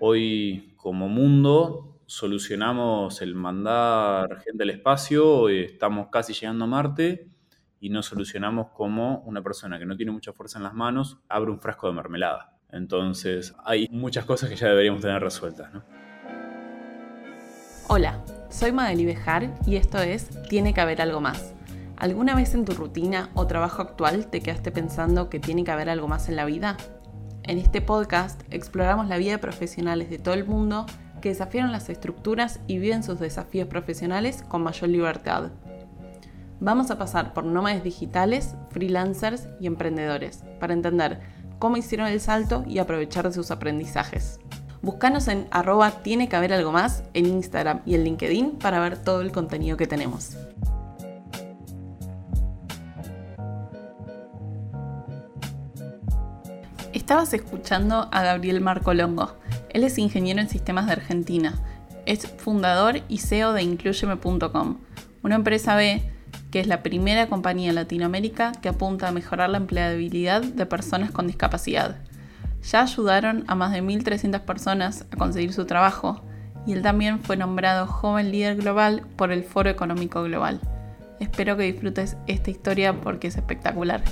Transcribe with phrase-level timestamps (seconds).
[0.00, 7.28] Hoy como mundo solucionamos el mandar gente al espacio, estamos casi llegando a Marte
[7.80, 11.50] y no solucionamos cómo una persona que no tiene mucha fuerza en las manos abre
[11.50, 12.58] un frasco de mermelada.
[12.70, 15.72] Entonces hay muchas cosas que ya deberíamos tener resueltas.
[15.72, 15.84] ¿no?
[17.88, 21.54] Hola, soy Madeli Bejar y esto es Tiene que haber algo más.
[21.96, 25.88] ¿Alguna vez en tu rutina o trabajo actual te quedaste pensando que tiene que haber
[25.88, 26.76] algo más en la vida?
[27.46, 30.86] En este podcast exploramos la vida de profesionales de todo el mundo
[31.20, 35.50] que desafiaron las estructuras y viven sus desafíos profesionales con mayor libertad.
[36.60, 41.20] Vamos a pasar por nómades digitales, freelancers y emprendedores para entender
[41.58, 44.40] cómo hicieron el salto y aprovechar de sus aprendizajes.
[44.80, 48.96] Búscanos en arroba tiene que haber algo más en Instagram y en LinkedIn para ver
[48.96, 50.38] todo el contenido que tenemos.
[56.94, 59.36] Estabas escuchando a Gabriel Marco Longo.
[59.70, 61.54] Él es ingeniero en sistemas de Argentina.
[62.06, 64.78] Es fundador y CEO de Incluyeme.com,
[65.24, 66.08] una empresa B
[66.52, 71.10] que es la primera compañía en Latinoamérica que apunta a mejorar la empleabilidad de personas
[71.10, 71.96] con discapacidad.
[72.62, 76.22] Ya ayudaron a más de 1.300 personas a conseguir su trabajo
[76.64, 80.60] y él también fue nombrado joven líder global por el Foro Económico Global.
[81.18, 84.04] Espero que disfrutes esta historia porque es espectacular.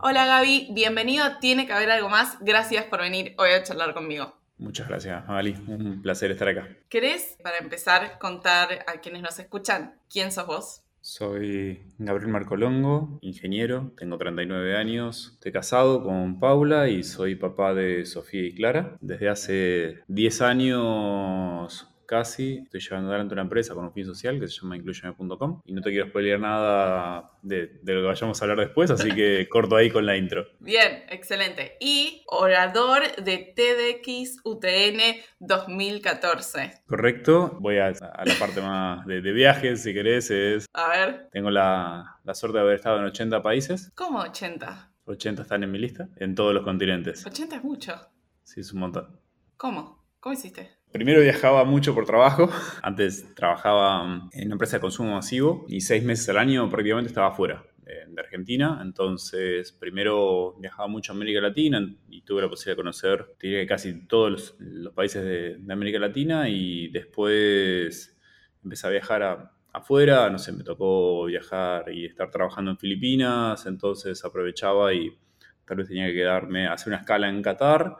[0.00, 2.38] Hola Gaby, bienvenido Tiene que haber algo más.
[2.40, 4.32] Gracias por venir hoy a charlar conmigo.
[4.56, 5.56] Muchas gracias, Ali.
[5.66, 6.68] Un placer estar acá.
[6.88, 10.82] ¿Querés, para empezar, contar a quienes nos escuchan quién sos vos?
[11.00, 18.06] Soy Gabriel Marcolongo, ingeniero, tengo 39 años, estoy casado con Paula y soy papá de
[18.06, 18.96] Sofía y Clara.
[19.00, 22.62] Desde hace 10 años casi.
[22.64, 25.82] Estoy llevando adelante una empresa con un fin social que se llama incluyeme.com y no
[25.82, 29.90] te quiero spoilear nada de, lo que vayamos a hablar después, así que corto ahí
[29.90, 30.46] con la intro.
[30.58, 31.76] Bien, excelente.
[31.80, 36.82] Y orador de TEDx UTN 2014.
[36.86, 37.58] Correcto.
[37.60, 40.30] Voy a, la parte más de, viajes, si querés.
[40.30, 41.28] Es, a ver.
[41.30, 43.92] Tengo la, la suerte de haber estado en 80 países.
[43.94, 44.92] ¿Cómo 80?
[45.04, 47.26] 80 están en mi lista, en todos los continentes.
[47.26, 47.94] 80 es mucho.
[48.42, 49.20] Sí, es un montón.
[49.58, 50.06] ¿Cómo?
[50.20, 50.77] ¿Cómo hiciste?
[50.92, 52.50] Primero viajaba mucho por trabajo.
[52.82, 57.32] Antes trabajaba en una empresa de consumo masivo y seis meses al año prácticamente estaba
[57.32, 58.80] fuera de Argentina.
[58.82, 63.26] Entonces, primero viajaba mucho a América Latina y tuve la posibilidad de conocer,
[63.66, 68.16] casi todos los, países de, América Latina y después
[68.62, 70.28] empecé a viajar afuera.
[70.30, 73.66] No sé, me tocó viajar y estar trabajando en Filipinas.
[73.66, 75.16] Entonces aprovechaba y
[75.64, 77.96] tal vez tenía que quedarme, hacer una escala en Qatar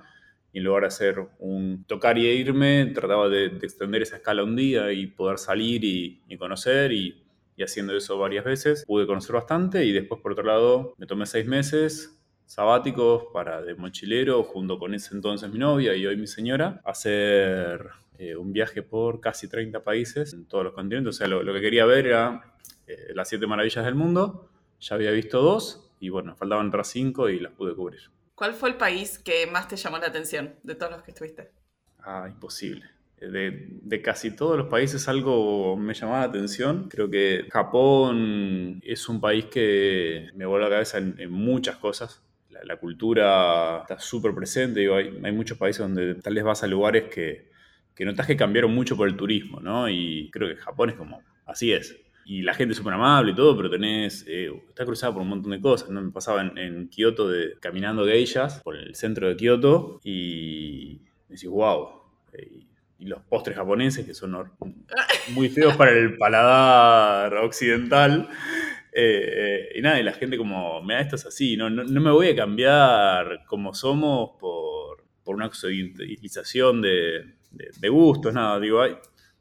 [0.53, 4.56] y en lugar de hacer un tocar y irme, trataba de, extender esa escala un
[4.56, 7.25] día y poder salir y, conocer y,
[7.62, 8.84] haciendo eso varias veces.
[8.87, 12.14] Pude conocer bastante y después por otro lado me tomé seis meses
[12.47, 17.91] sabáticos para de mochilero junto con ese entonces mi novia y hoy mi señora hacer
[18.19, 21.16] eh, un viaje por casi 30 países en todos los continentes.
[21.16, 22.54] O sea, lo, que quería ver era
[22.87, 24.50] eh, las siete maravillas del mundo.
[24.81, 28.00] Ya había visto dos y bueno, faltaban otras cinco y las pude cubrir.
[28.38, 31.50] ¿Cuál fue el país que más te llamó la atención de todos los que estuviste?
[31.99, 32.84] Ah, imposible.
[33.21, 36.88] De, casi todos los países algo me llamaba la atención.
[36.88, 42.22] Creo que Japón es un país que me vuelve la cabeza en, muchas cosas.
[42.49, 44.82] La, cultura está súper presente.
[44.82, 47.50] hay, hay, muchos países donde tal vez vas a lugares que,
[47.93, 49.88] que notas que cambiaron mucho por el turismo, ¿no?
[49.88, 53.34] Y creo que Japón es como, así es y la gente es súper amable y
[53.34, 56.02] todo, pero tenés, eh, está cruzada por un montón de cosas, ¿no?
[56.02, 61.88] Me pasaba en, Kioto de, caminando geishas por el centro de Kioto y decís, wow.
[62.34, 62.66] Eh,
[62.98, 64.36] y, los postres japoneses, que son
[65.34, 68.28] muy feos para el paladar occidental.
[68.92, 72.28] Eh, y nada, y la gente como, mira, esto es así, no, no, me voy
[72.28, 78.96] a cambiar como somos por, por una utilización de, de, de gustos, nada, digo, hay,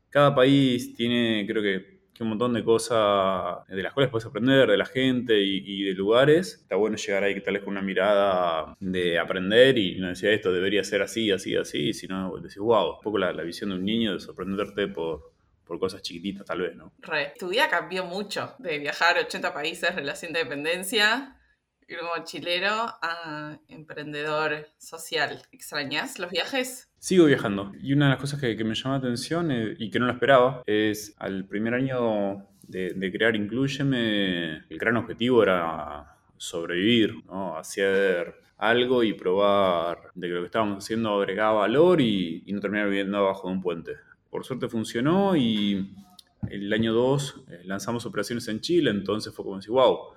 [0.09, 4.77] cada país tiene, creo que un montón de cosas de las cuales puedes aprender, de
[4.77, 6.59] la gente y, de lugares.
[6.61, 10.51] Está bueno llegar ahí tal vez con una mirada de aprender y no decir esto
[10.51, 14.13] debería ser así, así, así, sino decir, wow, un poco la, visión de un niño
[14.13, 15.31] de sorprenderte por,
[15.63, 16.91] por cosas chiquititas tal vez, ¿no?
[16.99, 17.33] Re.
[17.39, 21.36] Tu vida cambió mucho de viajar a 80 países, relación de dependencia,
[21.95, 25.41] como chilero a emprendedor social.
[25.51, 26.89] ¿Extrañas los viajes?
[26.99, 27.71] Sigo viajando.
[27.81, 30.13] Y una de las cosas que, me llamó la atención eh, y que no lo
[30.13, 37.57] esperaba es al primer año de, crear Incluyeme, el gran objetivo era sobrevivir, ¿no?
[37.57, 42.89] hacer algo y probar de que lo que estábamos haciendo agregaba valor y, no terminar
[42.89, 43.93] viviendo abajo de un puente.
[44.29, 45.95] Por suerte funcionó y
[46.49, 50.16] el año 2 eh, lanzamos operaciones en Chile, entonces fue como decir, wow,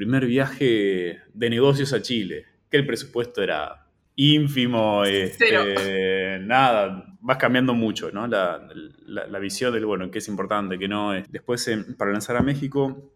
[0.00, 3.86] primer viaje de negocios a Chile que el presupuesto era
[4.16, 8.26] ínfimo, este, nada, vas cambiando mucho, ¿no?
[8.26, 11.12] La, visión del, bueno, qué es importante, qué no.
[11.28, 13.12] Después, para lanzar a México,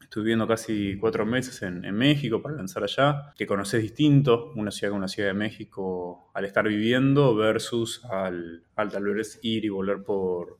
[0.00, 4.92] estuve viviendo casi cuatro meses en, México para lanzar allá, que conoces distinto una ciudad
[4.92, 9.68] como la Ciudad de México al estar viviendo versus al, al tal vez ir y
[9.68, 10.59] volver por,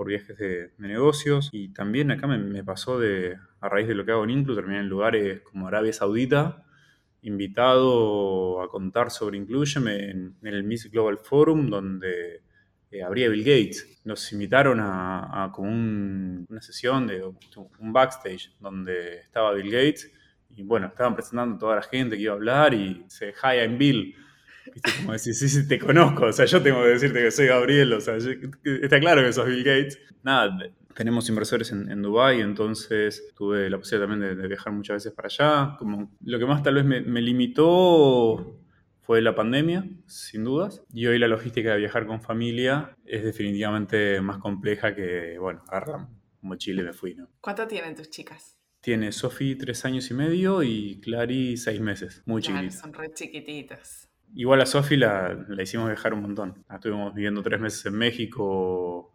[0.00, 1.50] por viajes de, negocios.
[1.52, 4.80] Y también acá me, pasó de, a raíz de lo que hago en Inclu, terminé
[4.80, 6.64] en lugares como Arabia Saudita,
[7.20, 12.40] invitado a contar sobre Incluyen en, el Miss Global Forum, donde
[12.90, 14.00] eh, habría Bill Gates.
[14.06, 20.10] Nos invitaron a, como una sesión de un backstage donde estaba Bill Gates
[20.48, 23.58] y bueno, estaban presentando a toda la gente que iba a hablar y se hi,
[23.60, 24.16] I'm Bill.
[24.72, 24.90] ¿Viste?
[25.00, 27.92] Como decir, sí, sí, te conozco, o sea, yo tengo que decirte que soy Gabriel,
[27.92, 29.98] o sea, está claro que sos Bill Gates.
[30.22, 30.56] Nada,
[30.94, 35.28] tenemos inversores en, en Dubái, entonces tuve la posibilidad también de, viajar muchas veces para
[35.28, 35.76] allá.
[35.78, 38.60] Como, lo que más tal vez me, limitó
[39.00, 40.82] fue la pandemia, sin dudas.
[40.92, 46.08] Y hoy la logística de viajar con familia es definitivamente más compleja que, bueno, agarrar
[46.42, 47.28] mochila y me fui, ¿no?
[47.40, 48.58] ¿Cuánto tienen tus chicas?
[48.82, 54.09] Tiene Sofi tres años y medio y Clary seis meses, muy claro, Son re chiquititas.
[54.34, 56.64] Igual a Sofi la, la, hicimos viajar un montón.
[56.72, 59.12] Estuvimos viviendo tres meses en México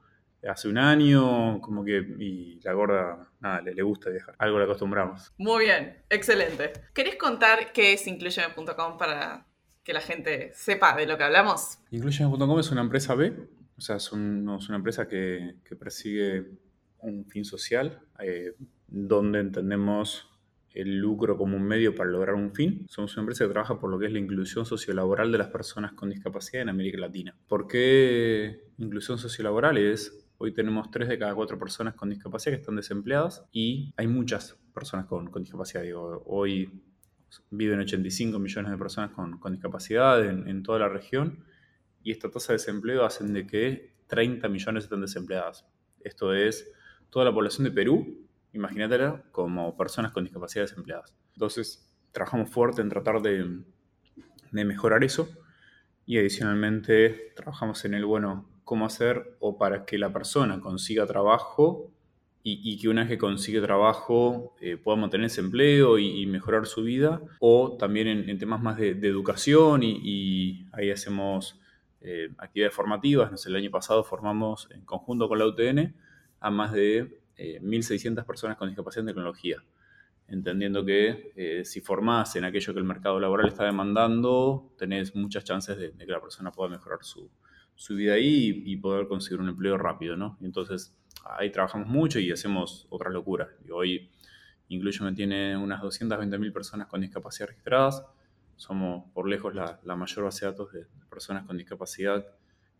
[0.48, 4.36] hace un año, como que, y la gorda, nada, le, gusta viajar.
[4.38, 5.34] Algo le acostumbramos.
[5.38, 6.74] Muy bien, excelente.
[6.94, 9.48] ¿Querés contar qué es incluyeme.com para
[9.84, 11.80] que la gente sepa de lo que hablamos?
[11.92, 13.34] Incluyeme.com es una empresa B,
[13.78, 16.46] o sea, es, una empresa que, persigue
[17.00, 18.56] un fin social, eh,
[18.88, 20.30] donde entendemos
[20.76, 22.86] el lucro como un medio para lograr un fin.
[22.90, 25.94] Somos una empresa que trabaja por lo que es la inclusión sociolaboral de las personas
[25.94, 27.36] con discapacidad en América Latina.
[27.48, 29.78] ¿Por qué inclusión sociolaboral?
[29.78, 34.08] Es Hoy tenemos 3 de cada 4 personas con discapacidad que están desempleadas y hay
[34.08, 35.82] muchas personas con, discapacidad.
[35.84, 36.84] Digo, hoy
[37.52, 41.46] viven 85 millones de personas con, discapacidad en, toda la región
[42.04, 45.66] y esta tasa de desempleo hacen de que 30 millones estén desempleadas.
[46.02, 46.70] Esto es
[47.10, 48.25] toda la población de Perú,
[48.56, 51.16] imagínatela como personas con discapacidad desempleadas.
[51.34, 53.62] Entonces, trabajamos fuerte en tratar de,
[54.52, 55.28] de mejorar eso
[56.06, 61.92] y adicionalmente trabajamos en el, bueno, cómo hacer o para que la persona consiga trabajo
[62.48, 66.84] y, que una vez que consigue trabajo eh, pueda mantener ese empleo y, mejorar su
[66.84, 71.60] vida, o también en, temas más de, educación y, ahí hacemos
[72.02, 73.48] eh, actividades formativas.
[73.48, 75.96] El año pasado formamos en conjunto con la UTN
[76.40, 79.64] a más de 1.600 eh, personas con discapacidad en tecnología,
[80.28, 85.78] entendiendo que si formás en aquello que el mercado laboral está demandando, tenés muchas chances
[85.78, 87.30] de, de que la persona pueda mejorar su,
[87.76, 90.38] su vida ahí y, poder conseguir un empleo rápido, ¿no?
[90.42, 90.96] Entonces,
[91.26, 93.50] ahí trabajamos mucho y hacemos otras locuras.
[93.66, 94.10] Y hoy
[94.70, 98.04] me tiene unas 220.000 personas con discapacidad registradas.
[98.56, 102.26] Somos por lejos la, mayor base de datos de, personas con discapacidad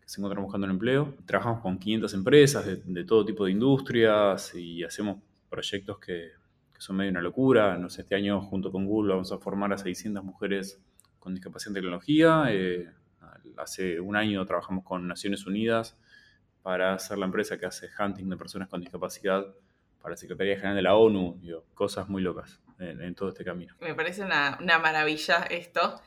[0.06, 1.14] que se encuentran buscando un empleo.
[1.26, 5.18] Trabajamos con 500 empresas de, todo tipo de industrias y hacemos
[5.50, 6.30] proyectos que,
[6.78, 7.76] son medio una locura.
[7.76, 10.80] No sé, este año junto con Google vamos a formar a 600 mujeres
[11.18, 12.44] con discapacidad en tecnología.
[12.50, 12.88] Eh,
[13.56, 15.98] hace un año trabajamos con Naciones Unidas
[16.62, 19.44] para ser la empresa que hace hunting de personas con discapacidad
[20.00, 21.40] para la Secretaría General de la ONU,
[21.74, 23.74] cosas muy locas en, todo este camino.
[23.80, 26.00] Me parece una, maravilla esto.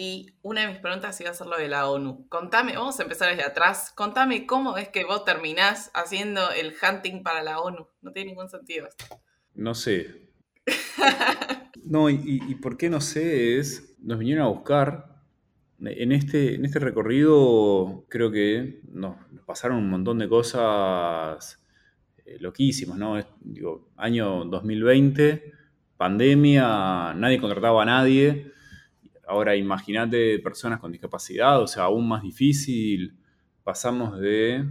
[0.00, 2.28] Y una de mis preguntas iba a ser lo de la ONU.
[2.28, 3.92] Contame, vamos a empezar desde atrás.
[3.96, 7.88] Contame cómo es que vos terminás haciendo el hunting para la ONU.
[8.00, 9.04] No tiene ningún sentido esto.
[9.54, 10.30] No sé.
[11.84, 15.18] no, y, y por qué no sé es, nos vinieron a buscar
[15.80, 21.60] en este, en este recorrido creo que nos, pasaron un montón de cosas
[22.24, 23.16] eh, loquísimas, ¿no?
[23.40, 25.52] digo, año 2020,
[25.96, 28.52] pandemia, nadie contrataba a nadie.
[29.28, 33.14] Ahora imagínate personas con discapacidad, o sea, aún más difícil.
[33.62, 34.64] Pasamos de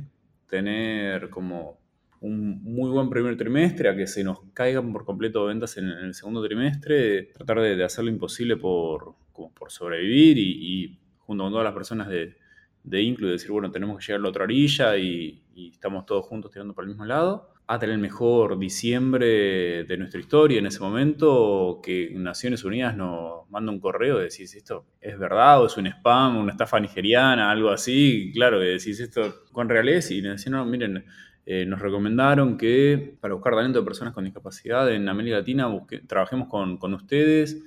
[0.47, 1.79] tener como
[2.21, 6.13] un muy buen primer trimestre a que se nos caigan por completo ventas en, el
[6.15, 11.73] segundo trimestre, tratar de, hacer lo imposible por, por sobrevivir y, junto con todas las
[11.73, 12.35] personas de,
[12.83, 16.51] de Inclu, decir, bueno, tenemos que llegar a la otra orilla y, estamos todos juntos
[16.51, 20.79] tirando para el mismo lado, a tener el mejor diciembre de nuestra historia en ese
[20.79, 25.75] momento, que Naciones Unidas nos manda un correo de decir, esto es verdad o es
[25.75, 30.37] un spam, una estafa nigeriana, algo así, claro, que decís esto con realidad y nos
[30.37, 31.03] decían, no, miren,
[31.45, 35.69] eh, nos recomendaron que para buscar talento de personas con discapacidad en América Latina
[36.07, 37.61] trabajemos con, ustedes,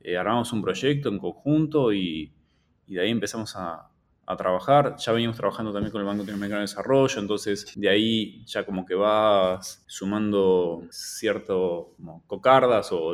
[0.00, 2.30] eh, armamos un proyecto en conjunto y,
[2.86, 3.88] de ahí empezamos a,
[4.34, 4.96] trabajar.
[4.96, 8.86] Ya venimos trabajando también con el Banco Interamericano de Desarrollo, entonces de ahí ya como
[8.86, 11.94] que vas sumando cierto
[12.26, 13.12] cocardas o,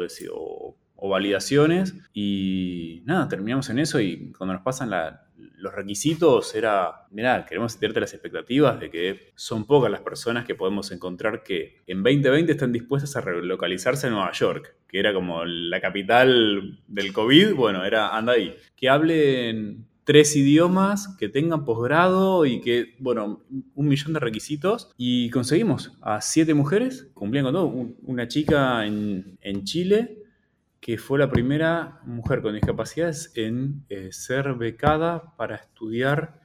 [1.02, 1.94] o validaciones.
[2.14, 4.90] Y nada, terminamos en eso y cuando nos pasan
[5.56, 10.54] los requisitos era, mira, queremos sentirte las expectativas de que son pocas las personas que
[10.54, 15.44] podemos encontrar que en 2020 están dispuestas a relocalizarse a Nueva York, que era como
[15.44, 22.46] la capital del COVID, bueno, era anda ahí, que hablen tres idiomas, que tengan posgrado
[22.46, 23.42] y que, bueno,
[23.74, 24.90] un millón de requisitos.
[24.96, 27.66] Y conseguimos a siete mujeres, cumplían con todo.
[28.02, 30.18] Una chica en, Chile
[30.80, 36.40] que fue la primera mujer con discapacidades en eh, ser becada para estudiar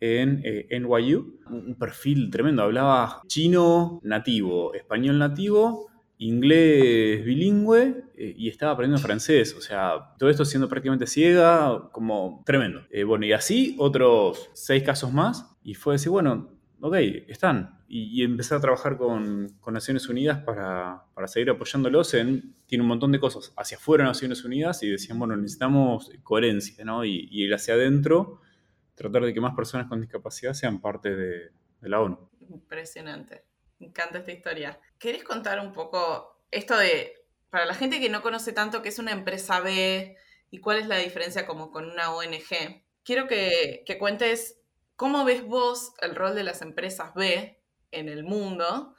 [0.00, 1.38] en eh, NYU.
[1.50, 9.54] Un perfil tremendo, hablaba chino nativo, español nativo inglés bilingüe eh, y estaba aprendiendo francés.
[9.54, 12.82] O sea, todo esto siendo prácticamente ciega, como tremendo.
[12.90, 15.56] Eh, bueno, y así otros seis casos más.
[15.62, 16.94] Y fue decir, bueno, ok,
[17.28, 17.82] están.
[17.88, 22.54] Y, empecé a trabajar con, Naciones Unidas para, seguir apoyándolos en.
[22.66, 26.84] Tiene un montón de cosas hacia afuera de Naciones Unidas y decían, bueno, necesitamos coherencia,
[26.84, 27.04] ¿no?
[27.04, 28.40] Y, y hacia adentro,
[28.94, 31.50] tratar de que más personas con discapacidad sean parte de
[31.82, 32.18] la ONU.
[32.40, 33.44] Impresionante.
[33.78, 34.80] Me encanta esta historia.
[34.98, 37.23] ¿Querés contar un poco esto de,
[37.54, 40.16] para la gente que no conoce tanto qué es una empresa B
[40.50, 42.82] y cuál es la diferencia como con una ONG?
[43.04, 44.60] Quiero que, cuentes
[44.96, 48.96] cómo ves vos el rol de las empresas B en el mundo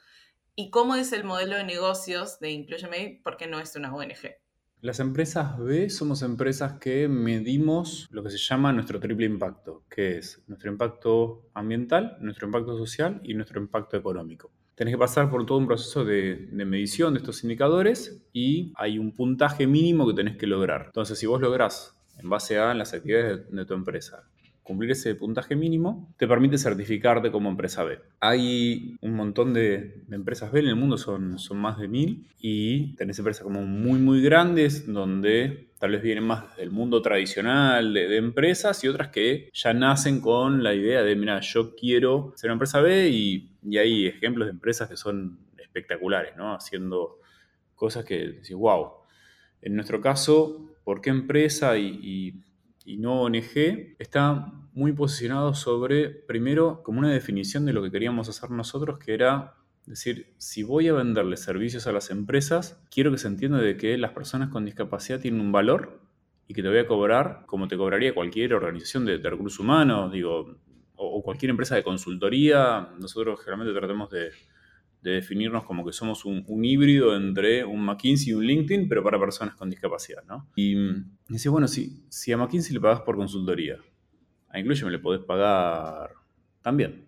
[0.54, 4.36] y cómo es el modelo de negocios de Incluyeme porque no es una ONG.
[4.80, 10.16] Las empresas B somos empresas que medimos lo que se llama nuestro triple impacto, que
[10.16, 15.44] es nuestro impacto ambiental, nuestro impacto social y nuestro impacto económico tenés que pasar por
[15.46, 20.36] todo un proceso de, medición de estos indicadores y hay un puntaje mínimo que tenés
[20.36, 20.84] que lograr.
[20.86, 24.28] Entonces, si vos lográs, en base a las actividades de, tu empresa,
[24.62, 27.98] cumplir ese puntaje mínimo, te permite certificarte como empresa B.
[28.20, 32.94] Hay un montón de, empresas B en el mundo, son, son más de mil, y
[32.96, 38.16] tenés empresas como muy, muy grandes, donde tal vez vienen más del mundo tradicional de,
[38.16, 42.54] empresas y otras que ya nacen con la idea de, mira, yo quiero ser una
[42.54, 46.54] empresa B y, hay ejemplos de empresas que son espectaculares, ¿no?
[46.54, 47.18] Haciendo
[47.74, 48.92] cosas que decís, wow.
[49.60, 52.40] En nuestro caso, ¿por qué empresa y,
[52.84, 53.96] y no ONG?
[53.98, 59.14] Está muy posicionado sobre, primero, como una definición de lo que queríamos hacer nosotros, que
[59.14, 59.54] era
[59.86, 63.96] decir, si voy a venderle servicios a las empresas, quiero que se entienda de que
[63.96, 66.00] las personas con discapacidad tienen un valor
[66.48, 70.58] y que te voy a cobrar como te cobraría cualquier organización de, recursos humanos, digo,
[70.96, 72.90] o, cualquier empresa de consultoría.
[72.98, 74.30] Nosotros generalmente tratamos de,
[75.02, 79.54] definirnos como que somos un, híbrido entre un McKinsey y un LinkedIn, pero para personas
[79.54, 80.48] con discapacidad, ¿no?
[80.56, 83.78] Y, y bueno, si, si a McKinsey le pagas por consultoría,
[84.48, 86.10] a Incluye me le podés pagar
[86.60, 87.06] también,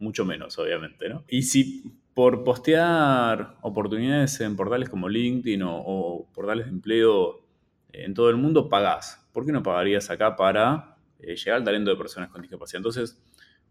[0.00, 1.24] mucho menos, obviamente, ¿no?
[1.28, 1.84] Y si
[2.16, 7.44] por postear oportunidades en portales como LinkedIn o, portales de empleo
[7.92, 9.28] en todo el mundo, pagás.
[9.34, 12.78] ¿Por qué no pagarías acá para eh, llegar al talento de personas con discapacidad?
[12.78, 13.22] Entonces,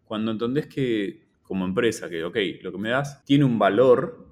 [0.04, 4.28] cuando entendés que como empresa, que, ok, lo que me das tiene un valor,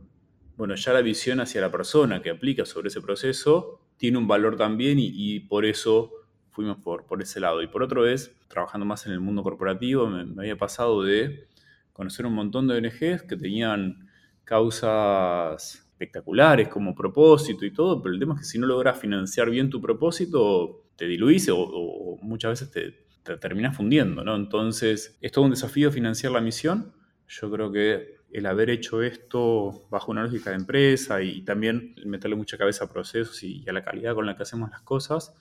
[0.57, 4.57] bueno, ya la visión hacia la persona que aplica sobre ese proceso tiene un valor
[4.57, 6.11] también y, por eso
[6.51, 7.63] fuimos por, por, ese lado.
[7.63, 11.47] Y por otro es, trabajando más en el mundo corporativo, me había pasado de
[11.93, 14.02] conocer un montón de ONGs que tenían
[14.43, 19.49] causas espectaculares como propósito y todo, pero el tema es que si no logras financiar
[19.49, 24.35] bien tu propósito, te diluís o, muchas veces te, te terminas fundiendo, ¿no?
[24.35, 26.93] Entonces, es todo un desafío financiar la misión.
[27.27, 32.35] Yo creo que el haber hecho esto bajo una lógica de empresa y, también meterle
[32.35, 35.33] mucha cabeza a procesos y, a la calidad con la que hacemos las cosas,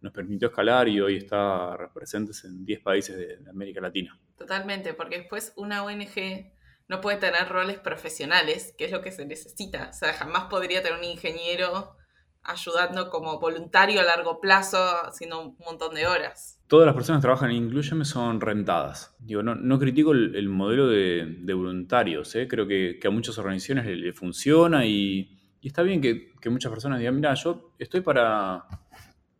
[0.00, 4.18] nos permitió escalar y hoy está presentes en 10 países de América Latina.
[4.38, 6.52] Totalmente, porque después una ONG
[6.90, 9.90] no puede tener roles profesionales, que es lo que se necesita.
[9.90, 11.94] O sea, jamás podría tener un ingeniero
[12.42, 16.60] ayudando como voluntario a largo plazo, haciendo un montón de horas.
[16.66, 19.14] Todas las personas que trabajan en Incluyeme son rentadas.
[19.20, 22.48] Digo, no, critico el, modelo de, voluntarios, ¿eh?
[22.48, 27.34] creo que, a muchas organizaciones le, funciona y, está bien que, muchas personas digan, mira,
[27.34, 28.64] yo estoy para,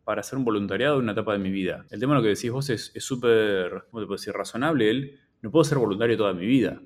[0.05, 1.85] para hacer un voluntariado en una etapa de mi vida.
[1.89, 4.89] El tema de lo que decís vos es súper, ¿cómo te puedo decir?, razonable.
[4.89, 6.81] Él, no puedo ser voluntario toda mi vida,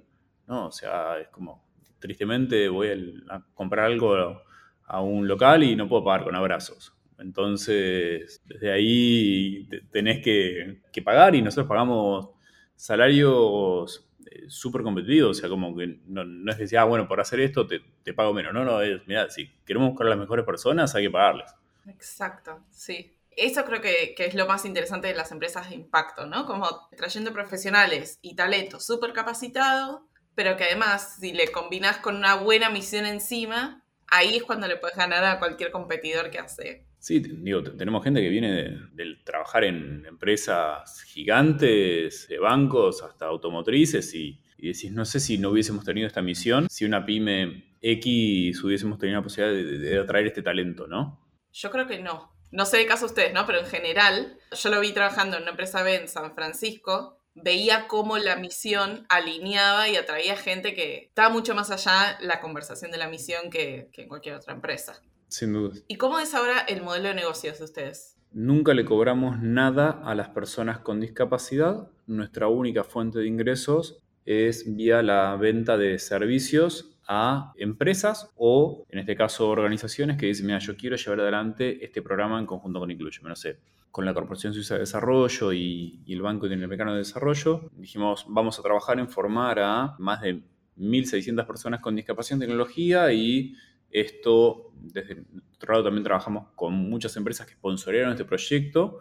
[0.48, 0.68] ¿no?
[0.68, 1.66] O sea, es como,
[2.00, 4.42] tristemente voy a, comprar algo
[4.88, 6.94] a un local y no puedo pagar con abrazos.
[7.18, 12.30] Entonces, desde ahí tenés que, pagar y nosotros pagamos
[12.76, 17.40] salarios eh, súper competitivos, o sea, como que no, es decir, ah, bueno, por hacer
[17.40, 20.46] esto te, te pago menos, no, no, es, mira, si queremos buscar a las mejores
[20.46, 21.54] personas hay que pagarles.
[21.88, 23.16] Exacto, sí.
[23.38, 26.46] Eso creo que, es lo más interesante de las empresas de impacto, ¿no?
[26.46, 32.36] Como trayendo profesionales y talento súper capacitado, pero que además, si le combinas con una
[32.36, 37.20] buena misión encima, ahí es cuando le puedes ganar a cualquier competidor que hace Sí,
[37.20, 44.42] digo, tenemos gente que viene de, trabajar en empresas gigantes, de bancos hasta automotrices y,
[44.58, 49.20] decís, no sé si no hubiésemos tenido esta misión, si una pyme X hubiésemos tenido
[49.20, 51.24] la posibilidad de, atraer este talento, ¿no?
[51.54, 52.36] Yo creo que no.
[52.50, 53.46] No sé de caso ustedes, ¿no?
[53.46, 57.88] Pero en general, yo lo vi trabajando en una empresa B en San Francisco, veía
[57.88, 62.98] cómo la misión alineaba y atraía gente que estaba mucho más allá la conversación de
[62.98, 65.02] la misión que, que en cualquier otra empresa.
[65.28, 65.76] Sin duda.
[65.88, 68.16] ¿Y cómo es ahora el modelo de negocios de ustedes?
[68.32, 71.90] Nunca le cobramos nada a las personas con discapacidad.
[72.08, 79.00] Nuestra única fuente de ingresos es vía la venta de servicios a empresas o, en
[79.00, 82.92] este caso, organizaciones que dicen, mira, yo quiero llevar adelante este programa en conjunto con
[82.92, 83.22] Incluyo.
[83.24, 83.58] No sé,
[83.96, 88.62] con la Corporación Suiza de Desarrollo y, el Banco Interamericano de Desarrollo, dijimos, vamos a
[88.62, 90.42] trabajar en formar a más de
[90.78, 93.56] 1.600 personas con discapacidad en tecnología y
[93.90, 95.24] esto, desde
[95.56, 99.00] otro lado, también trabajamos con muchas empresas que sponsorearon este proyecto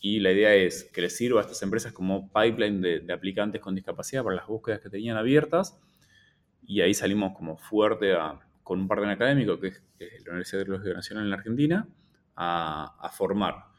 [0.00, 3.74] y la idea es que les sirva a estas empresas como pipeline de, aplicantes con
[3.74, 5.80] discapacidad para las búsquedas que tenían abiertas.
[6.62, 8.14] Y ahí salimos como fuerte
[8.62, 9.82] con un partner académico, que es,
[10.26, 11.88] la Universidad Tecnológica Nacional en la Argentina,
[12.36, 13.69] a, formar.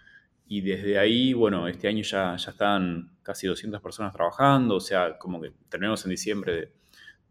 [0.51, 5.17] Y desde ahí, bueno, este año ya, ya están casi 200 personas trabajando, o sea,
[5.17, 6.74] como que terminamos en diciembre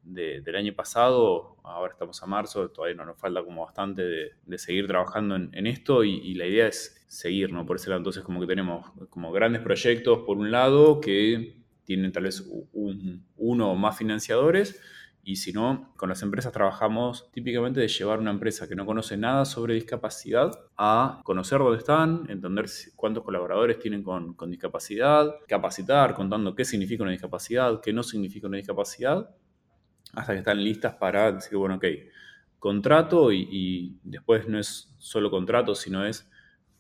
[0.03, 4.59] de, del año pasado, ahora estamos a marzo, todavía no nos falta como bastante de,
[4.59, 7.67] seguir trabajando en, esto y, la idea es seguir, ¿no?
[7.67, 12.23] Por lado, entonces como que tenemos como grandes proyectos por un lado que tienen tal
[12.23, 14.81] vez uno o más financiadores
[15.23, 19.17] y si no, con las empresas trabajamos típicamente de llevar una empresa que no conoce
[19.17, 26.55] nada sobre discapacidad a conocer dónde están, entender cuántos colaboradores tienen con, discapacidad, capacitar contando
[26.55, 29.31] qué significa una discapacidad, qué no significa una discapacidad
[30.15, 31.85] hasta que están listas para decir, bueno, ok,
[32.59, 36.29] contrato y, después no es solo contrato, sino es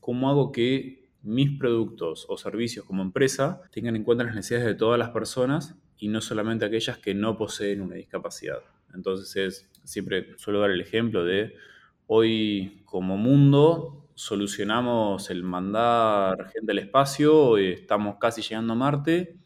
[0.00, 4.74] cómo hago que mis productos o servicios como empresa tengan en cuenta las necesidades de
[4.74, 8.62] todas las personas y no solamente aquellas que no poseen una discapacidad.
[8.94, 11.54] Entonces es, siempre suelo dar el ejemplo de
[12.06, 19.38] hoy como mundo solucionamos el mandar gente al espacio, estamos casi llegando a Marte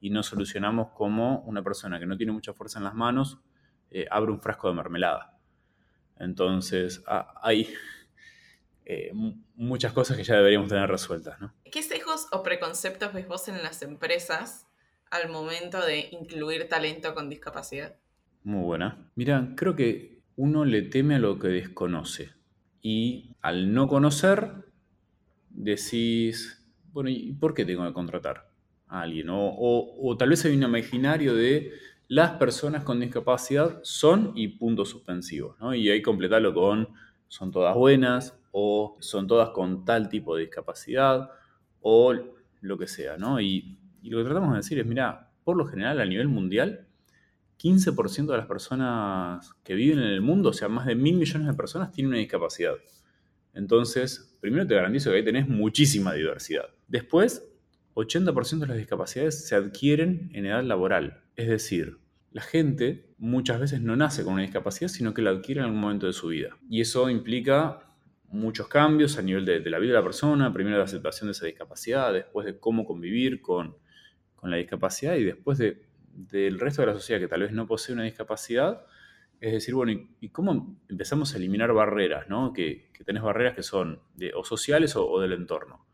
[0.00, 3.40] y no solucionamos como una persona que no tiene mucha fuerza en las manos
[3.90, 5.38] eh, abre un frasco de mermelada.
[6.18, 7.02] Entonces,
[7.42, 7.74] hay
[8.84, 9.12] eh,
[9.54, 11.38] muchas cosas que ya deberíamos tener resueltas.
[11.70, 14.66] ¿Qué sesgos o preconceptos ves vos en las empresas
[15.12, 17.94] al momento de incluir talento con discapacidad?
[18.42, 19.08] Muy buena.
[19.14, 22.32] Mira, creo que uno le teme a lo que desconoce.
[22.82, 24.50] Y al no conocer,
[25.50, 28.52] decís, bueno, ¿y por qué tengo que contratar?
[28.92, 29.28] alguien.
[29.30, 31.72] O, tal vez hay un imaginario de
[32.08, 35.58] las personas con discapacidad son y puntos suspensivos.
[35.58, 35.74] ¿no?
[35.74, 36.88] Y ahí completarlo con
[37.28, 41.30] son todas buenas o son todas con tal tipo de discapacidad
[41.80, 42.14] o
[42.60, 43.16] lo que sea.
[43.16, 43.40] ¿no?
[43.40, 43.78] Y,
[44.10, 46.86] lo que tratamos de decir es, mira, por lo general a nivel mundial,
[47.58, 51.46] 15% de las personas que viven en el mundo, o sea, más de mil millones
[51.46, 52.74] de personas, tienen una discapacidad.
[53.54, 56.70] Entonces, primero te garantizo que ahí tenés muchísima diversidad.
[56.88, 57.48] Después,
[57.94, 61.22] 80% de las discapacidades se adquieren en edad laboral.
[61.36, 61.98] Es decir,
[62.32, 65.80] la gente muchas veces no nace con una discapacidad, sino que la adquiere en algún
[65.80, 66.56] momento de su vida.
[66.68, 67.82] Y eso implica
[68.28, 71.46] muchos cambios a nivel de, la vida de la persona, primero la aceptación de esa
[71.46, 73.76] discapacidad, después de cómo convivir con,
[74.50, 78.04] la discapacidad y después del resto de la sociedad que tal vez no posee una
[78.04, 78.84] discapacidad.
[79.40, 82.28] Es decir, bueno, ¿y, cómo empezamos a eliminar barreras?
[82.28, 82.52] ¿no?
[82.52, 85.84] Que, tenés barreras que son de, o sociales o del entorno.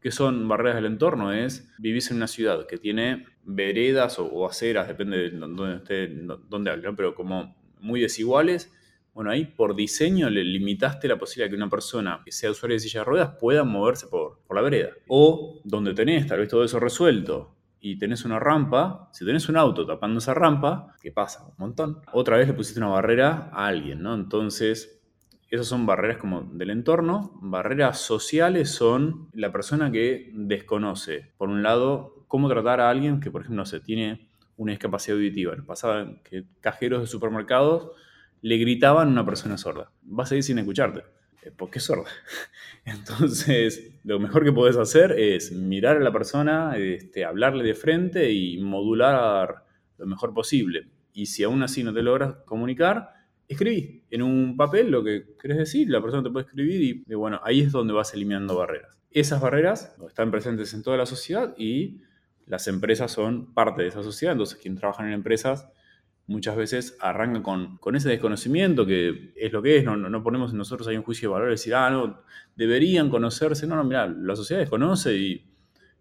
[0.00, 1.32] ¿Qué son barreras del entorno?
[1.32, 6.08] Es vivir en una ciudad que tiene veredas o, aceras, depende de dónde esté,
[6.48, 8.72] dónde hable, pero como muy desiguales.
[9.14, 12.74] Bueno, ahí por diseño le limitaste la posibilidad de que una persona que sea usuaria
[12.74, 14.90] de silla de ruedas pueda moverse por, por la vereda.
[15.08, 19.58] O donde tenés tal vez todo eso resuelto y tenés una rampa, si tenés un
[19.58, 21.44] auto tapando esa rampa, ¿qué pasa?
[21.44, 22.00] Un montón.
[22.14, 24.14] Otra vez le pusiste una barrera a alguien, ¿no?
[24.14, 25.02] Entonces,
[25.50, 27.38] esas son barreras como del entorno.
[27.42, 33.30] Barreras sociales son la persona que desconoce, por un lado, cómo tratar a alguien que,
[33.30, 35.54] por ejemplo, no sé, tiene una discapacidad auditiva.
[35.66, 37.90] Pasaba que cajeros de supermercados
[38.40, 39.90] le gritaban a una persona sorda.
[40.04, 41.02] Vas a ir sin escucharte.
[41.44, 42.10] Eh, ¿Por qué sorda?
[42.84, 48.32] Entonces, lo mejor que puedes hacer es mirar a la persona, este, hablarle de frente
[48.32, 49.64] y modular
[49.98, 50.88] lo mejor posible.
[51.12, 53.10] Y si aún así no te logras comunicar,
[53.46, 57.40] escribí en un papel lo que querés decir, la persona te puede escribir y, bueno,
[57.44, 58.98] ahí es donde vas eliminando barreras.
[59.10, 62.00] Esas barreras están presentes en toda la sociedad y
[62.46, 65.68] las empresas son parte de esa sociedad, entonces quienes trabajan en empresas
[66.26, 70.52] muchas veces arranca con, con ese desconocimiento que es lo que es, no, no, ponemos
[70.52, 72.22] en nosotros ahí un juicio de valor, decir, ah, no,
[72.56, 75.44] deberían conocerse, no, no, mira, la sociedad desconoce y,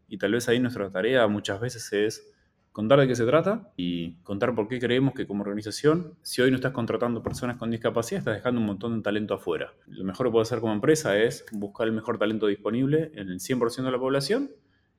[0.07, 2.33] y tal vez ahí nuestra tarea muchas veces es
[2.71, 6.49] contar de qué se trata y contar por qué creemos que como organización, si hoy
[6.49, 9.73] no estás contratando personas con discapacidad, estás dejando un montón de talento afuera.
[9.88, 13.39] Lo mejor que puedo hacer como empresa es buscar el mejor talento disponible en el
[13.39, 14.49] 100% de la población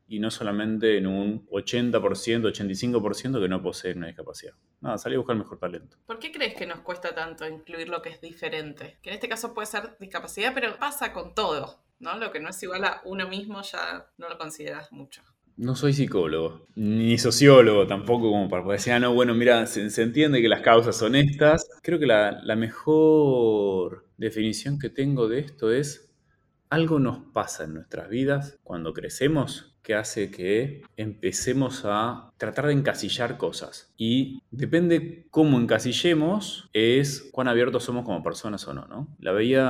[0.06, 4.52] y no solamente en un 80%, 85% que no posee una discapacidad.
[4.80, 5.96] Nada, salir a buscar el mejor talento.
[6.06, 8.98] ¿Por qué crees que nos cuesta tanto incluir lo que es diferente?
[9.02, 12.18] Que en este caso puede ser discapacidad, pero pasa con todo, ¿no?
[12.18, 15.22] Lo que no es igual a uno mismo ya no lo consideras mucho.
[15.56, 20.02] No soy psicólogo, ni sociólogo tampoco, como para poder decir, ah, no, bueno, mira, se,
[20.02, 21.68] entiende que las causas son estas.
[21.80, 26.12] Creo que la, la mejor definición que tengo de esto es
[26.70, 32.72] algo nos pasa en nuestras vidas cuando crecemos que hace que empecemos a tratar de
[32.72, 33.92] encasillar cosas.
[33.96, 39.14] Y depende cómo encasillemos, es cuán abiertos somos como personas o no, ¿no?
[39.20, 39.62] La veía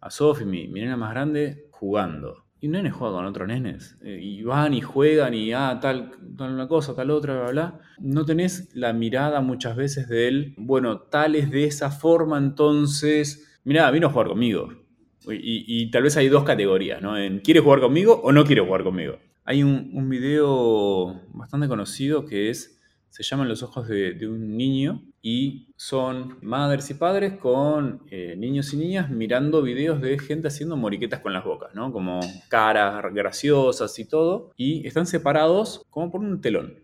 [0.00, 2.44] a Sophie, mi, mi nena más grande, jugando.
[2.60, 3.98] Y un nene juega con otros nenes.
[4.04, 7.80] Eh, y van y juegan y, ah, tal, tal una cosa, tal otra, bla, bla.
[7.98, 13.58] No tenés la mirada muchas veces de él, bueno, tal es de esa forma, entonces,
[13.64, 14.72] mira, vino a jugar conmigo.
[15.26, 17.18] Y, y, tal vez hay dos categorías, ¿no?
[17.18, 19.18] En ¿quiere jugar conmigo o no quiere jugar conmigo?
[19.44, 25.72] Hay un, video bastante conocido que es, se llaman Los ojos de, un niño y
[25.76, 31.20] son madres y padres con eh, niños y niñas mirando videos de gente haciendo moriquetas
[31.20, 31.92] con las bocas, ¿no?
[31.92, 34.52] Como caras graciosas y todo.
[34.56, 36.78] Y están separados como por un telón.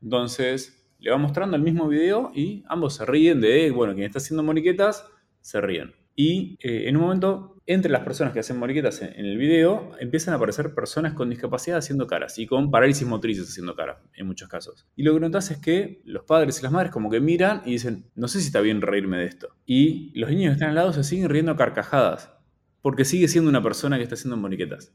[0.00, 4.18] Entonces le va mostrando el mismo video y ambos se ríen de, bueno, quien está
[4.18, 5.04] haciendo moriquetas,
[5.40, 6.03] se ríen.
[6.16, 10.34] Y eh, en un momento, entre las personas que hacen moriquetas en, el video, empiezan
[10.34, 14.48] a aparecer personas con discapacidad haciendo caras y con parálisis motrices haciendo caras, en muchos
[14.48, 14.86] casos.
[14.94, 17.72] Y lo que notas es que los padres y las madres como que miran y
[17.72, 19.48] dicen, no sé si está bien reírme de esto.
[19.66, 22.32] Y los niños que están al lado se siguen riendo a carcajadas,
[22.80, 24.94] porque sigue siendo una persona que está haciendo moriquetas.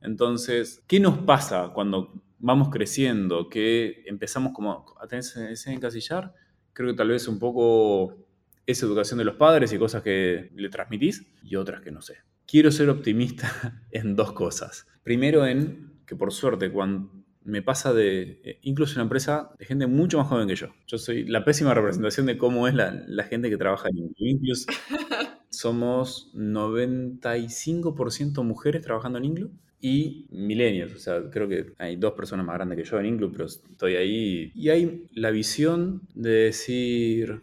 [0.00, 6.32] Entonces, ¿qué nos pasa cuando vamos creciendo, que empezamos como a tener ese encasillar?
[6.72, 8.23] Creo que tal vez un poco
[8.66, 12.16] es educación de los padres y cosas que le transmitís y otras que no sé.
[12.46, 14.86] Quiero ser optimista en dos cosas.
[15.02, 19.86] Primero en que por suerte cuando me pasa de, eh, incluso una empresa de gente
[19.86, 20.68] mucho más joven que yo.
[20.86, 24.54] Yo soy la pésima representación de cómo es la, gente que trabaja en Inglu.
[25.50, 29.50] somos 95% mujeres trabajando en Inglu
[29.80, 30.94] y milenios.
[30.94, 33.96] O sea, creo que hay dos personas más grandes que yo en Inglu, pero estoy
[33.96, 34.50] ahí.
[34.54, 37.42] Y hay la visión de decir,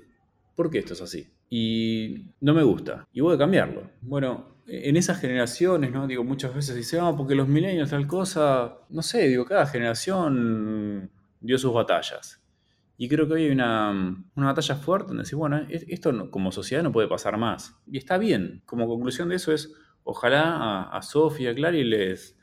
[0.55, 1.27] ¿por qué esto es así?
[1.49, 3.89] Y no me gusta, y voy a cambiarlo.
[4.01, 6.07] Bueno, en esas generaciones, ¿no?
[6.07, 11.11] Digo, muchas veces dice, ah, porque los milenios tal cosa, no sé, digo, cada generación
[11.39, 12.41] dio sus batallas.
[12.97, 16.91] Y creo que hoy hay una, batalla fuerte donde decir, bueno, esto como sociedad no
[16.91, 17.75] puede pasar más.
[17.87, 18.61] Y está bien.
[18.65, 22.37] Como conclusión de eso es, ojalá a, Sofía, a Clary les,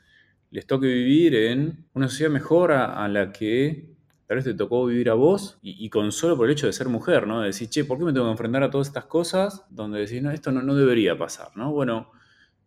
[0.51, 3.89] les toque vivir en una sociedad mejor a la que
[4.29, 6.87] tal vez te tocó vivir a vos y, con solo por el hecho de ser
[6.87, 7.41] mujer, ¿no?
[7.41, 9.65] De decir, che, ¿por qué me tengo que enfrentar a todas estas cosas?
[9.71, 11.71] Donde decís, no, esto no, debería pasar, ¿no?
[11.71, 12.11] Bueno,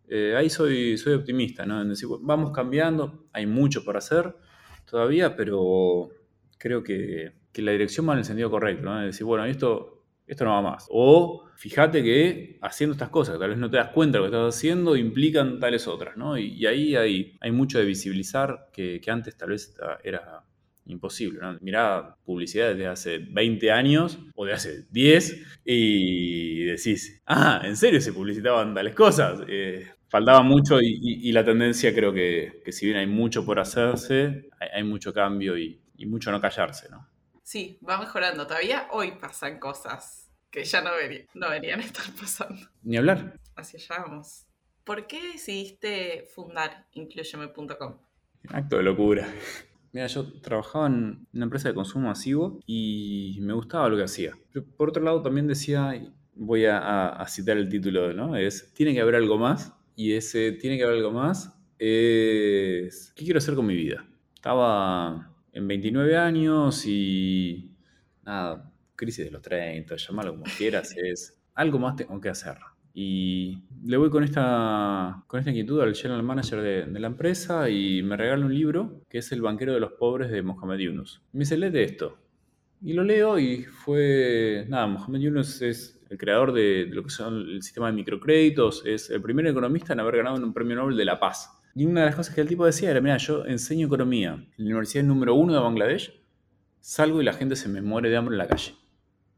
[0.08, 1.80] eh, ahí soy, soy optimista, ¿no?
[1.80, 4.34] En decir, vamos cambiando, hay mucho por hacer
[4.90, 6.08] todavía, pero
[6.58, 8.98] creo que, la dirección va en el sentido correcto, ¿no?
[8.98, 10.88] De decir, bueno, esto, esto no va más.
[10.90, 14.36] O fíjate que haciendo estas cosas, tal vez no te das cuenta de lo que
[14.36, 16.36] estás haciendo, implican tales otras, ¿no?
[16.36, 20.42] Y, ahí hay, hay mucho de visibilizar que, que antes tal vez era
[20.86, 21.40] imposible.
[21.40, 21.58] ¿no?
[21.60, 28.00] Mirá publicidad de hace 20 años o de hace 10 y decís, ah, ¿en serio
[28.00, 29.40] se publicitaban tales cosas?
[29.48, 34.84] Eh, faltaba mucho y, la tendencia creo que, si bien hay mucho por hacerse, hay,
[34.84, 37.08] mucho cambio y, mucho no callarse, ¿no?
[37.44, 38.44] Sí, va mejorando.
[38.44, 40.90] Todavía hoy pasan cosas que ya no,
[41.34, 42.60] no deberían estar pasando.
[42.82, 43.38] Ni hablar.
[43.54, 44.46] Así allá vamos.
[44.84, 47.98] ¿Por qué decidiste fundar Incluyeme.com?
[48.48, 49.28] Acto de locura.
[49.92, 54.32] Mira, yo trabajaba en una empresa de consumo masivo y me gustaba lo que hacía.
[54.50, 55.94] Pero por otro lado también decía,
[56.34, 58.36] voy a, citar el título, ¿no?
[58.36, 63.24] Es, tiene que haber algo más y ese tiene que haber algo más es, ¿qué
[63.24, 64.06] quiero hacer con mi vida?
[64.34, 67.76] Estaba en 29 años y
[68.24, 72.56] nada, crisis de los 30, llámalo como quieras, es algo más tengo que hacer.
[72.94, 78.02] Y le voy con esta, con esta inquietud al general manager de, la empresa y
[78.02, 81.22] me regala un libro que es El banquero de los pobres de Mohamed Yunus.
[81.32, 82.18] Me dice, de esto.
[82.82, 87.36] Y lo leo y fue, nada, Mohamed Yunus es el creador de, lo que son
[87.36, 91.04] el sistema de microcréditos, es el primer economista en haber ganado un premio Nobel de
[91.04, 91.58] la Paz.
[91.74, 94.50] Y una de las cosas que el tipo decía era, mira, yo enseño economía en
[94.58, 96.20] la universidad número uno de Bangladesh,
[96.80, 98.74] salgo y la gente se me muere de hambre en la calle.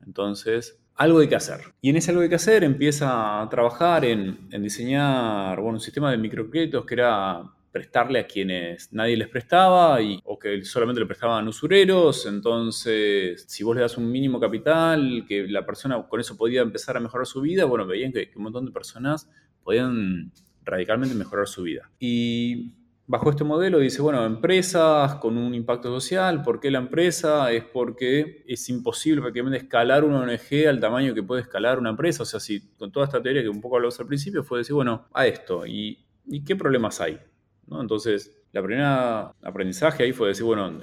[0.04, 1.60] Entonces, algo hay que hacer.
[1.80, 6.10] Y en ese algo hay que hacer empieza a trabajar en, diseñar bueno, un sistema
[6.10, 11.48] de microcréditos que era prestarle a quienes nadie les prestaba o que solamente le prestaban
[11.48, 12.24] usureros.
[12.26, 16.96] Entonces, si vos le das un mínimo capital, que la persona con eso podía empezar
[16.96, 19.28] a mejorar su vida, bueno, veían que un montón de personas
[19.64, 20.30] podían
[20.62, 21.90] radicalmente mejorar su vida.
[21.98, 22.74] Y
[23.06, 27.52] bajo este modelo dice, bueno, empresas con un impacto social, ¿por qué la empresa?
[27.52, 32.22] Es porque es imposible prácticamente escalar una ONG al tamaño que puede escalar una empresa.
[32.22, 34.74] O sea, si con toda esta teoría que un poco hablamos al principio, fue decir,
[34.74, 35.98] bueno, a esto, ¿y,
[36.46, 37.18] qué problemas hay?
[37.66, 37.80] ¿No?
[37.80, 40.82] Entonces, la primera aprendizaje ahí fue decir, bueno,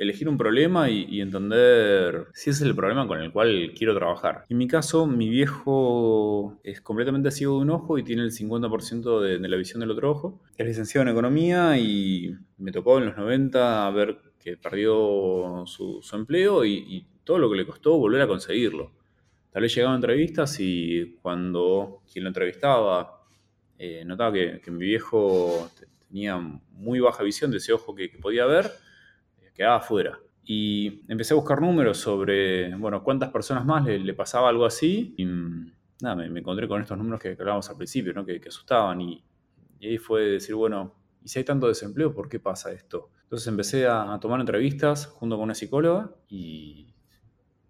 [0.00, 4.46] elegir un problema y, entender si ese es el problema con el cual quiero trabajar.
[4.48, 9.20] En mi caso, mi viejo es completamente ciego de un ojo y tiene el 50%
[9.20, 10.40] de, la visión del otro ojo.
[10.56, 16.64] Es licenciado en economía y me tocó en los 90 ver que perdió su, empleo
[16.64, 18.92] y, todo lo que le costó volver a conseguirlo.
[19.52, 23.22] Tal vez llegaba a entrevistas y cuando quien lo entrevistaba
[23.78, 25.70] eh, notaba que, mi viejo
[26.08, 26.38] tenía
[26.72, 28.70] muy baja visión de ese ojo que podía ver,
[29.54, 30.18] quedaba afuera.
[30.44, 35.14] Y empecé a buscar números sobre, bueno, cuántas personas más le, pasaba algo así.
[35.16, 35.24] Y
[36.02, 38.24] nada, me, encontré con estos números que, hablábamos al principio, ¿no?
[38.24, 39.00] que, asustaban.
[39.00, 39.22] Y,
[39.80, 43.10] ahí fue decir, bueno, ¿y si hay tanto desempleo, por qué pasa esto?
[43.22, 46.92] Entonces empecé a, tomar entrevistas junto con una psicóloga y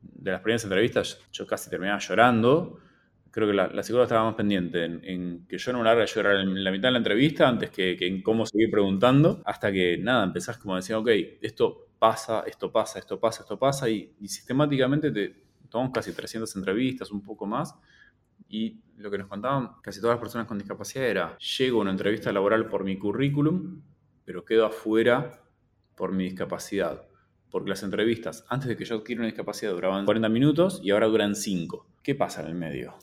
[0.00, 2.78] de las primeras entrevistas yo casi terminaba llorando.
[3.30, 6.36] Creo que la, psicóloga estaba más pendiente en, que yo no me larga a llorar
[6.36, 9.98] en la mitad de la entrevista antes que, que en cómo seguir preguntando, hasta que
[9.98, 11.08] nada, empezás como a decir, ok,
[11.40, 15.36] esto pasa, esto pasa, esto pasa, esto pasa, y, sistemáticamente te
[15.68, 17.76] tomamos casi 300 entrevistas, un poco más,
[18.48, 21.92] y lo que nos contaban casi todas las personas con discapacidad era, llego a una
[21.92, 23.82] entrevista laboral por mi currículum,
[24.24, 25.44] pero quedo afuera
[25.94, 27.06] por mi discapacidad.
[27.50, 31.06] Porque las entrevistas, antes de que yo adquiera una discapacidad, duraban 40 minutos y ahora
[31.06, 31.86] duran 5.
[32.02, 32.96] ¿Qué pasa en el medio?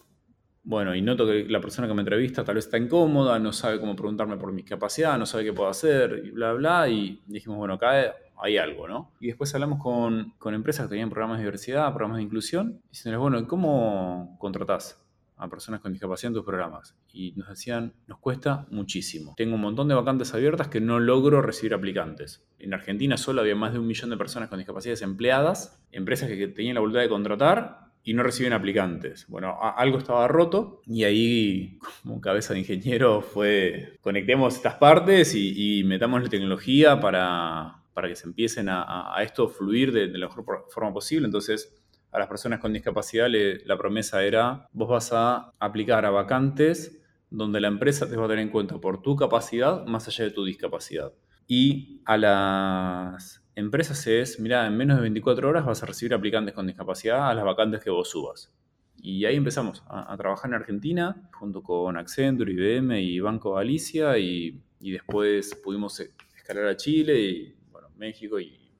[0.67, 3.79] Bueno, y noto que la persona que me entrevista tal vez está incómoda, no sabe
[3.79, 7.57] cómo preguntarme por mi discapacidad, no sabe qué puedo hacer, y bla, bla, y dijimos,
[7.57, 9.13] bueno, acá hay algo, ¿no?
[9.21, 13.21] Y después hablamos con, empresas que tenían programas de diversidad, programas de inclusión, y diciéndoles,
[13.21, 15.01] bueno, ¿cómo contratás
[15.37, 16.97] a personas con discapacidad en tus programas?
[17.13, 19.35] Y nos decían, nos cuesta muchísimo.
[19.37, 22.45] Tengo un montón de vacantes abiertas que no logro recibir aplicantes.
[22.59, 26.49] En Argentina solo había más de un millón de personas con discapacidad desempleadas, empresas que
[26.49, 29.27] tenían la voluntad de contratar y no reciben aplicantes.
[29.27, 35.83] Bueno, algo estaba roto y ahí, como cabeza de ingeniero, fue conectemos estas partes y,
[35.83, 40.93] metamos la tecnología para, para que se empiecen a, esto fluir de, la mejor forma
[40.93, 41.25] posible.
[41.25, 41.75] Entonces,
[42.13, 47.59] a las personas con discapacidad la promesa era, vos vas a aplicar a vacantes donde
[47.59, 50.45] la empresa te va a tener en cuenta por tu capacidad más allá de tu
[50.45, 51.11] discapacidad.
[51.45, 56.53] Y a las empresas es, mira, en menos de 24 horas vas a recibir aplicantes
[56.53, 58.53] con discapacidad a las vacantes que vos subas.
[58.95, 64.61] Y ahí empezamos a, trabajar en Argentina, junto con Accenture, IBM y Banco Galicia, y,
[64.79, 67.57] y después pudimos e-, escalar a Chile y
[67.97, 68.71] México y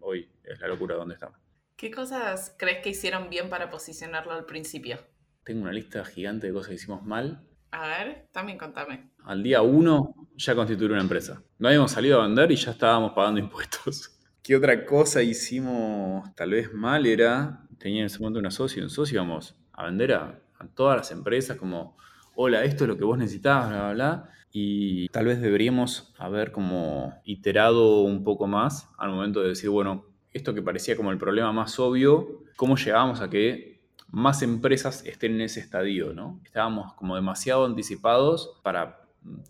[0.00, 1.38] hoy es la locura donde estamos.
[1.76, 4.98] ¿Qué cosas crees que hicieron bien para posicionarlo al principio?
[5.44, 7.46] Tengo una lista gigante de cosas que hicimos mal.
[7.70, 9.10] A ver, también contame.
[9.24, 11.42] Al día uno ya constituir una empresa.
[11.58, 14.17] No habíamos salido a vender y ya estábamos pagando impuestos.
[14.48, 17.04] ¿Qué otra cosa hicimos tal vez mal?
[17.04, 20.40] Era, tenía en ese momento una socio, un socio íbamos a vender a,
[20.74, 21.98] todas las empresas como,
[22.34, 26.50] hola, esto es lo que vos necesitabas, bla, bla, bla y tal vez deberíamos haber
[26.50, 31.18] como iterado un poco más al momento de decir, bueno, esto que parecía como el
[31.18, 36.14] problema más obvio, ¿cómo llegamos a que más empresas estén en ese estadio?
[36.14, 36.40] ¿no?
[36.42, 39.02] Estábamos como demasiado anticipados para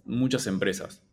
[0.04, 1.07] muchas empresas.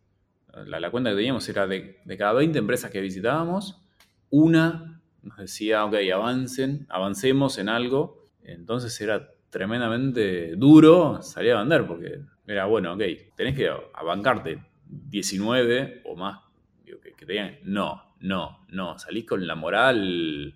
[0.66, 3.82] La, cuenta que teníamos era de, de cada 20 empresas que visitábamos,
[4.30, 8.30] una nos decía, ok, avancen, avancemos en algo.
[8.44, 13.02] Entonces era tremendamente duro salir a vender porque era, bueno, ok,
[13.36, 16.40] tenés que abancarte 19 o más
[16.86, 20.54] que, te digan, no, no, no, salís con la moral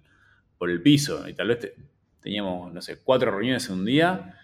[0.58, 1.74] por el piso y tal vez
[2.20, 4.36] teníamos, no sé, cuatro reuniones en un día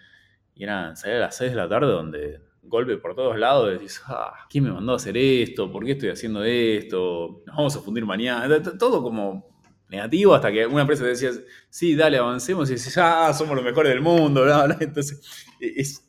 [0.54, 4.00] y eran salir a las 6 de la tarde donde golpe por todos lados, decís,
[4.06, 5.70] ah, ¿quién me mandó a hacer esto?
[5.70, 7.42] ¿Por qué estoy haciendo esto?
[7.46, 8.62] Nos vamos a fundir mañana.
[8.78, 9.56] Todo como
[9.88, 11.30] negativo hasta que una empresa te decía,
[11.70, 14.44] sí, dale, avancemos y decís, ah, somos los mejores del mundo,
[14.80, 15.20] Entonces,
[15.60, 16.02] e-, es,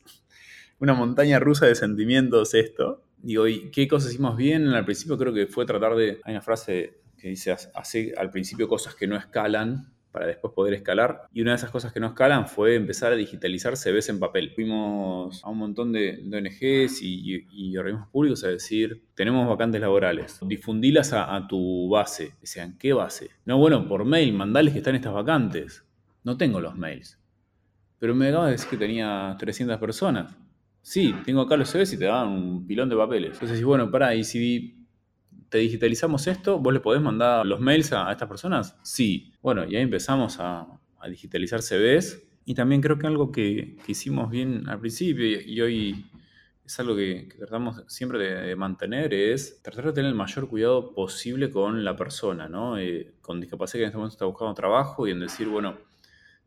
[0.78, 3.04] una montaña rusa de sentimientos esto.
[3.18, 4.68] Digo, ¿y qué cosas hicimos bien?
[4.68, 6.20] Al principio creo que fue tratar de...
[6.24, 10.74] Hay una frase que dice, hace al principio cosas que no escalan para después poder
[10.74, 11.28] escalar.
[11.32, 14.50] Y una de esas cosas que no escalan fue empezar a digitalizar CVs en papel.
[14.50, 21.12] Fuimos a un montón de, ONGs y, organismos públicos a decir, tenemos vacantes laborales, difundilas
[21.12, 22.34] a, tu base.
[22.40, 23.30] Decían, ¿qué base?
[23.44, 25.84] No, bueno, por mail, mandales que están estas vacantes.
[26.24, 27.16] no tengo los mails.
[28.00, 30.36] Pero me acaba de decir que tenía 300 personas.
[30.82, 33.34] Sí, tengo acá los CVs y te dan un pilón de papeles.
[33.34, 34.77] Entonces, bueno, pará, y si
[35.48, 38.76] te digitalizamos esto, ¿vos le podés mandar los mails a, estas personas?
[38.82, 39.32] Sí.
[39.42, 40.66] Bueno, y ahí empezamos a,
[41.08, 42.22] digitalizar CVs.
[42.44, 46.06] Y también creo que algo que, hicimos bien al principio y, hoy
[46.64, 51.50] es algo que, tratamos siempre de, mantener, es tratar de tener el mayor cuidado posible
[51.50, 52.78] con la persona, ¿no?
[52.78, 55.78] Eh, con discapacidad que en este momento está buscando trabajo y en decir, bueno,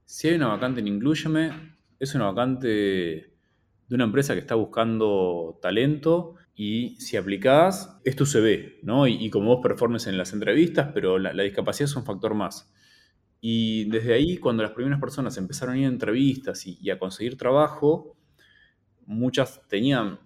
[0.05, 5.59] si hay una vacante en Incluyeme, es una vacante de una empresa que está buscando
[5.61, 9.07] talento y si aplicás, es tu CV, ¿no?
[9.07, 12.71] Y, como vos performes en las entrevistas, pero la, discapacidad es un factor más.
[13.39, 17.35] Y desde ahí, cuando las primeras personas empezaron a ir a entrevistas y, a conseguir
[17.35, 18.15] trabajo,
[19.07, 20.19] muchas tenían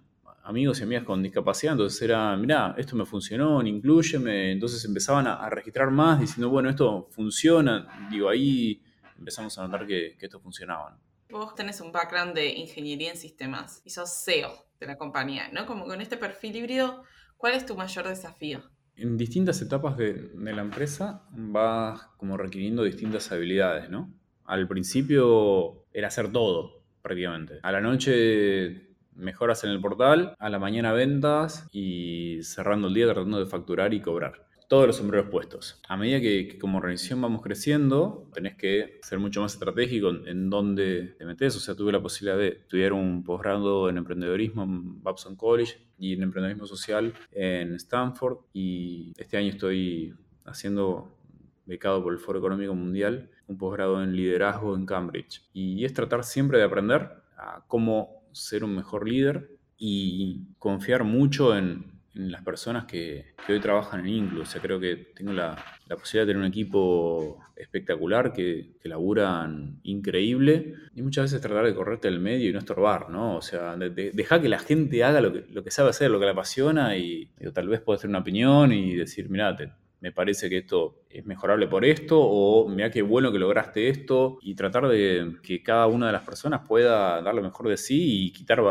[0.44, 5.48] amigos y amigas con discapacidad, entonces era, mirá, esto me funcionó, incluyeme, entonces empezaban a,
[5.48, 8.82] registrar más diciendo, bueno, esto funciona, digo, ahí
[9.18, 11.00] empezamos a notar que, que esto funcionaba.
[11.30, 15.66] Vos tenés un background de ingeniería en sistemas y sos CEO de la compañía, ¿no?
[15.66, 17.02] Como con este perfil híbrido,
[17.36, 18.62] ¿cuál es tu mayor desafío?
[18.96, 24.12] En distintas etapas de, la empresa vas como requiriendo distintas habilidades, ¿no?
[24.44, 27.58] Al principio era hacer todo, prácticamente.
[27.62, 33.06] A la noche mejoras en el portal, a la mañana ventas y cerrando el día
[33.06, 35.80] tratando de facturar y cobrar todos los sombreros puestos.
[35.88, 41.14] A medida que, como organización vamos creciendo, tenés que ser mucho más estratégico en, dónde
[41.18, 41.56] te metes.
[41.56, 46.14] O sea, tuve la posibilidad de estudiar un posgrado en emprendedorismo en Babson College y
[46.14, 48.38] en emprendedorismo social en Stanford.
[48.52, 51.16] Y este año estoy haciendo,
[51.64, 55.42] becado por el Foro Económico Mundial, un posgrado en liderazgo en Cambridge.
[55.52, 61.56] Y es tratar siempre de aprender a cómo ser un mejor líder y confiar mucho
[61.56, 64.42] en, las personas que, hoy trabajan en Inclu.
[64.42, 65.56] O sea, creo que tengo la,
[65.88, 71.74] posibilidad de tener un equipo espectacular que, que, laburan increíble y muchas veces tratar de
[71.74, 73.36] correrte del medio y no estorbar, ¿no?
[73.36, 76.96] O sea, deja que la gente haga lo que, sabe hacer, lo que le apasiona
[76.96, 79.56] y tal vez puedes tener una opinión y decir, mira,
[80.00, 84.38] me parece que esto es mejorable por esto, o mira qué bueno que lograste esto,
[84.42, 88.26] y tratar de que cada una de las personas pueda dar lo mejor de sí
[88.26, 88.62] y quitar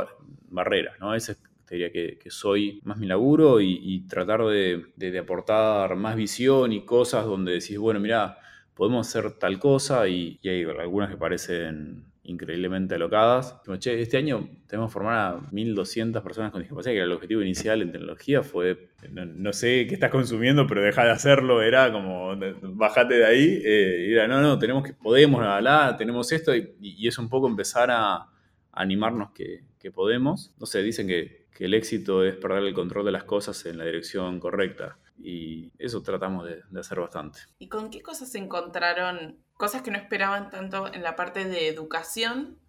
[0.49, 1.13] barreras, ¿no?
[1.13, 1.35] Ese
[1.77, 7.77] que, soy más mi laburo y, tratar de, aportar más visión y cosas donde decís,
[7.77, 8.37] bueno, mira,
[8.73, 13.61] podemos hacer tal cosa y, hay algunas que parecen increíblemente alocadas.
[13.79, 17.41] Che, este año tenemos que formar a 1.200 personas con discapacidad, que era el objetivo
[17.41, 22.35] inicial en tecnología, fue, no, sé qué estás consumiendo, pero deja de hacerlo, era como,
[22.61, 27.17] bajate de ahí, eh, era, no, no, tenemos que, podemos, hablar, tenemos esto, y, es
[27.19, 28.29] un poco empezar a,
[28.75, 30.53] animarnos que, que podemos.
[30.59, 33.77] No sé, dicen que que el éxito es perder el control de las cosas en
[33.77, 34.99] la dirección correcta.
[35.17, 37.39] Y eso tratamos de, hacer bastante.
[37.57, 39.37] ¿Y con qué cosas se encontraron?
[39.53, 42.59] Cosas que no esperaban tanto en la parte de educación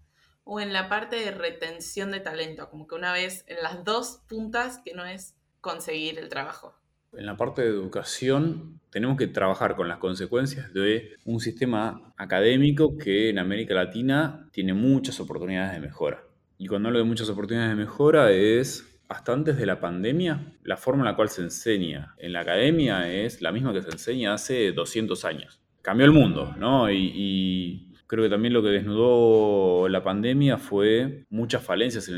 [0.45, 4.23] o en la parte de retención de talento, como que una vez en las dos
[4.29, 6.77] puntas que no es conseguir el trabajo.
[7.13, 12.97] En la parte de educación tenemos que trabajar con las consecuencias de un sistema académico
[12.97, 16.26] que en América Latina tiene muchas oportunidades de mejora.
[16.59, 20.77] Y cuando hablo de muchas oportunidades de mejora es hasta antes de la pandemia, la
[20.77, 24.35] forma en la cual se enseña en la academia es la misma que se enseña
[24.35, 25.61] hace 200 años.
[25.83, 26.91] Cambió el mundo, ¿no?
[26.91, 32.11] Y, creo que también lo que desnudó la pandemia fue muchas falencias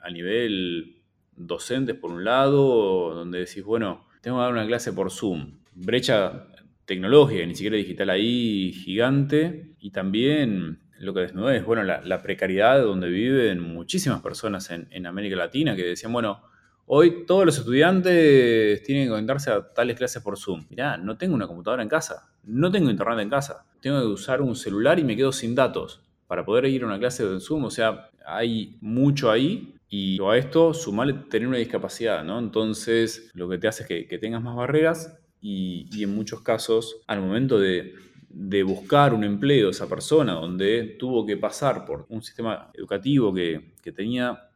[0.00, 1.02] a nivel
[1.36, 5.58] docentes, por un lado, donde decís, bueno, tengo que dar una clase por Zoom.
[5.74, 6.48] Brecha
[6.86, 9.74] tecnológica, ni siquiera digital ahí, gigante.
[9.78, 15.36] Y también lo que desnudó es, bueno, la, precariedad donde viven muchísimas personas en, América
[15.36, 16.42] Latina que decían, bueno,
[16.86, 20.66] hoy todos los estudiantes tienen que conectarse a tales clases por Zoom.
[20.70, 24.40] Mirá, no tengo una computadora en casa, no tengo internet en casa, tengo que usar
[24.40, 27.64] un celular y me quedo sin datos para poder ir a una clase de Zoom.
[27.64, 32.38] O sea, hay mucho ahí y a esto sumarle tener una discapacidad, ¿no?
[32.38, 37.20] Entonces, lo que te hace es que, tengas más barreras y en muchos casos, al
[37.20, 37.94] momento de
[38.38, 43.74] de buscar un empleo esa persona, donde tuvo que pasar por un sistema educativo que,
[43.94, 44.50] tenía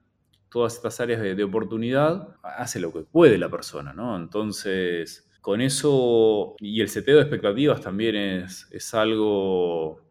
[0.50, 4.16] todas estas áreas de, oportunidad, hace lo que puede la persona, ¿no?
[4.16, 10.02] Entonces, con eso, y el seteo de expectativas también es, es algo,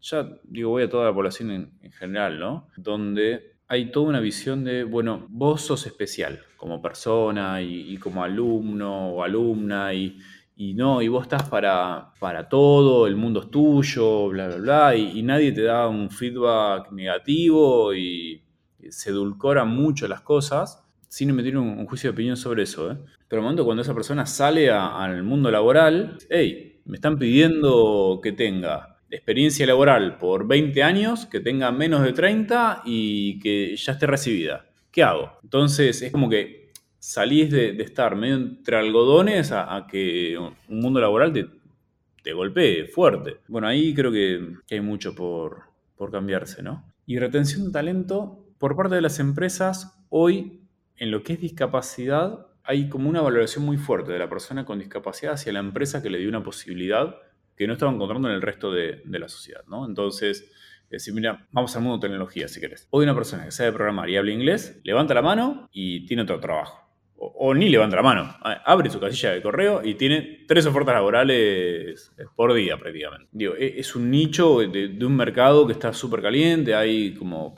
[0.00, 2.68] ya digo, voy a toda la población en, general, ¿no?
[2.76, 9.08] Donde hay toda una visión de, bueno, vos sos especial como persona y como alumno
[9.08, 10.18] o alumna y
[10.58, 14.96] y no, y vos estás para, para todo, el mundo es tuyo, bla, bla, bla,
[14.96, 18.42] y, nadie te da un feedback negativo y,
[18.88, 22.92] se edulcoran mucho las cosas sin emitir un, un juicio de opinión sobre eso.
[22.92, 22.96] ¿eh?
[23.26, 28.30] Pero el momento cuando esa persona sale al mundo laboral, hey, me están pidiendo que
[28.30, 34.06] tenga experiencia laboral por 20 años, que tenga menos de 30 y que ya esté
[34.06, 34.66] recibida.
[34.92, 35.32] ¿Qué hago?
[35.42, 36.65] Entonces es como que
[36.98, 41.46] salís de, estar medio entre algodones a, que un mundo laboral te,
[42.22, 43.38] te, golpee fuerte.
[43.48, 45.64] Bueno, ahí creo que, hay mucho por,
[46.10, 46.84] cambiarse, ¿no?
[47.06, 50.60] Y retención de talento, por parte de las empresas, hoy
[50.96, 54.78] en lo que es discapacidad, hay como una valoración muy fuerte de la persona con
[54.78, 57.16] discapacidad hacia la empresa que le dio una posibilidad
[57.56, 59.86] que no estaba encontrando en el resto de, la sociedad, ¿no?
[59.86, 60.50] Entonces,
[60.90, 62.86] decir, mira, vamos al mundo de tecnología, si querés.
[62.90, 66.38] Hoy una persona que sabe programar y habla inglés, levanta la mano y tiene otro
[66.38, 66.85] trabajo.
[67.18, 72.12] O, ni levanta la mano, abre su casilla de correo y tiene tres ofertas laborales
[72.34, 73.28] por día prácticamente.
[73.58, 77.54] E, es un nicho de, de un mercado que está súper caliente, hay como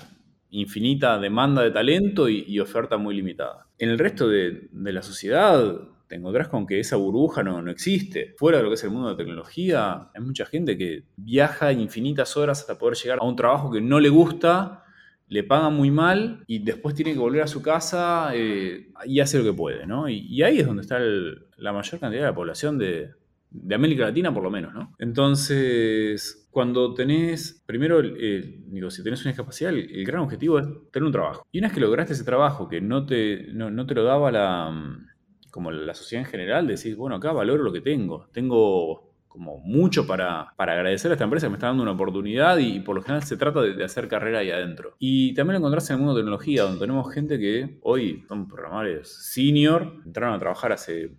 [0.50, 3.66] infinita demanda de talento y, oferta muy limitada.
[3.78, 8.34] En el resto de, la sociedad te encontrás con que esa burbuja no, no, existe.
[8.38, 11.72] Fuera de lo que es el mundo de la tecnología, hay mucha gente que viaja
[11.72, 14.84] infinitas horas hasta poder llegar a un trabajo que no le gusta,
[15.28, 19.38] le paga muy mal y después tiene que volver a su casa eh, y hace
[19.38, 20.08] lo que puede, ¿no?
[20.08, 23.10] Y, ahí es donde está la mayor cantidad de la población de,
[23.50, 24.94] de América Latina por lo menos, ¿no?
[24.98, 31.12] Entonces, cuando tenés, primero, digo, si tenés una discapacidad, el, gran objetivo es tener un
[31.12, 31.46] trabajo.
[31.52, 35.04] Y una vez que lograste ese trabajo que no te, no, te lo daba la,
[35.50, 38.28] como la sociedad en general, decís, bueno, acá valoro lo que tengo.
[38.32, 39.07] Tengo
[39.38, 42.80] como mucho para, para, agradecer a esta empresa que me está dando una oportunidad y,
[42.80, 44.94] por lo general se trata de, hacer carrera ahí adentro.
[44.98, 48.48] Y también lo encontrás en el mundo de tecnología, donde tenemos gente que hoy son
[48.48, 51.12] programadores senior, entraron a trabajar hace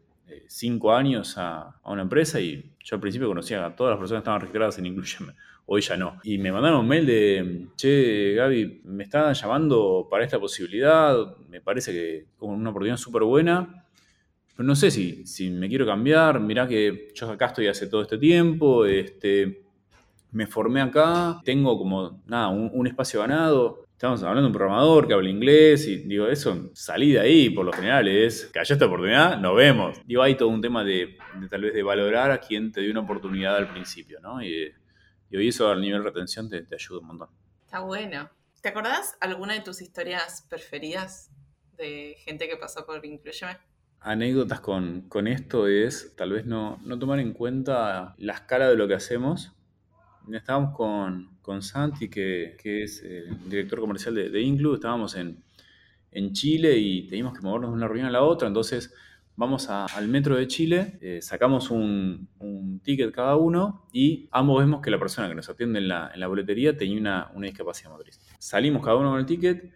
[0.48, 4.24] cinco años a, una empresa y yo al principio conocía a todas las personas que
[4.24, 5.34] estaban registradas en Incluyeme.
[5.66, 6.20] Hoy ya no.
[6.24, 11.16] Y me mandaron un mail de, che, Gaby, me están llamando para esta posibilidad,
[11.48, 13.79] me parece que como una oportunidad súper buena,
[14.68, 18.86] no sé si, me quiero cambiar, mirá que yo acá estoy hace todo este tiempo,
[18.86, 19.64] este,
[20.32, 25.14] me formé acá, tengo como, nada, un espacio ganado, Estamos hablando de un programador que
[25.14, 29.38] habla inglés y digo, eso, salí de ahí, por lo general es, haya esta oportunidad,
[29.38, 30.00] nos vemos.
[30.06, 31.18] Digo, hay todo un tema de,
[31.50, 34.42] tal vez de valorar a quien te dio una oportunidad al principio, ¿no?
[34.42, 34.74] Y,
[35.30, 37.30] y eso al nivel de retención te, ayuda un montón.
[37.66, 38.30] Está bueno.
[38.62, 41.30] ¿Te acordás alguna de tus historias preferidas
[41.76, 43.58] de gente que pasó por Incluyeme?
[44.02, 48.76] Anécdotas con, con esto es tal vez no, no tomar en cuenta la escala de
[48.76, 49.52] lo que hacemos.
[50.32, 55.44] Estábamos con, con Santi, que, es el eh, director comercial de, de Inclu, estábamos en,
[56.32, 58.94] Chile y teníamos que movernos de una reunión a la otra, entonces
[59.36, 62.28] vamos al metro de Chile, eh, sacamos un,
[62.84, 66.20] ticket cada uno y ambos vemos que la persona que nos atiende en la, en
[66.20, 68.20] la boletería tenía una, una, discapacidad motriz.
[68.40, 69.72] Salimos cada uno con el ticket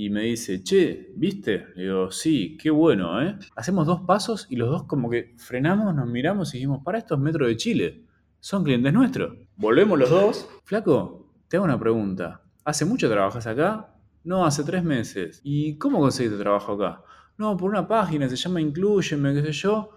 [0.00, 1.66] y me dice, che, ¿viste?
[1.74, 3.36] Le digo, sí, qué bueno, ¿eh?
[3.56, 7.18] Hacemos dos pasos y los dos como que frenamos, nos miramos y dijimos, para estos
[7.18, 8.04] metros de Chile
[8.38, 9.36] son clientes nuestros.
[9.56, 10.48] Volvemos los dos.
[10.62, 12.42] Flaco, te hago una pregunta.
[12.64, 13.92] ¿Hace mucho trabajas acá?
[14.22, 15.40] No, hace tres meses.
[15.42, 17.02] ¿Y cómo conseguiste trabajo acá?
[17.36, 19.90] No, por una página, se llama Incluyeme, qué sé yo.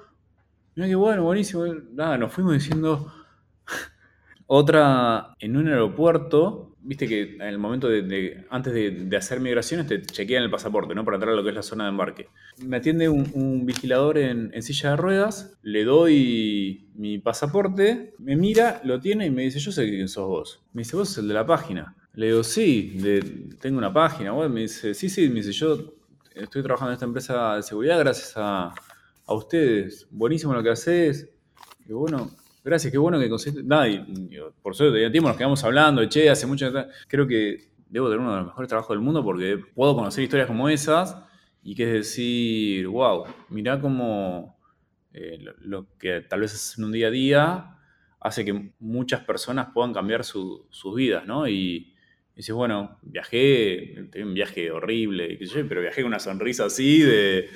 [0.75, 1.63] Mira qué bueno, buenísimo.
[1.93, 3.13] Nada, nos fuimos diciendo.
[4.53, 10.01] Otra, en un aeropuerto, viste que en el momento de, antes de, hacer migraciones te
[10.01, 11.05] chequean el pasaporte, ¿no?
[11.05, 12.27] Para entrar a lo que es la zona de embarque.
[12.57, 18.99] Me atiende un, vigilador en, silla de ruedas, le doy mi pasaporte, me mira, lo
[18.99, 20.61] tiene y me dice, yo sé quién sos vos.
[20.73, 21.95] Me dice, vos sos el de la página.
[22.15, 22.97] Le digo, sí,
[23.61, 24.33] tengo una página.
[24.49, 25.93] me dice, sí, sí, me dice, yo
[26.35, 28.73] estoy trabajando en esta empresa de seguridad gracias a,
[29.27, 30.07] a ustedes.
[30.11, 31.29] Buenísimo lo que haces.
[31.87, 32.31] Y bueno,
[32.63, 33.67] Gracias, qué bueno que conseguiste.
[33.67, 34.05] Nada, y,
[34.61, 36.71] por suerte, tenía tiempo, nos quedamos hablando, che, hace mucho.
[37.07, 40.47] Creo que debo tener uno de los mejores trabajos del mundo porque puedo conocer historias
[40.47, 41.17] como esas
[41.63, 44.57] y que es decir, wow, mirá cómo
[45.13, 47.77] eh, lo, que tal vez es en un día a día
[48.19, 51.47] hace que muchas personas puedan cambiar sus vidas, ¿no?
[51.47, 51.93] Y,
[52.35, 55.37] dices, bueno, viajé, tuve un viaje horrible,
[55.67, 57.49] pero viajé con una sonrisa así de,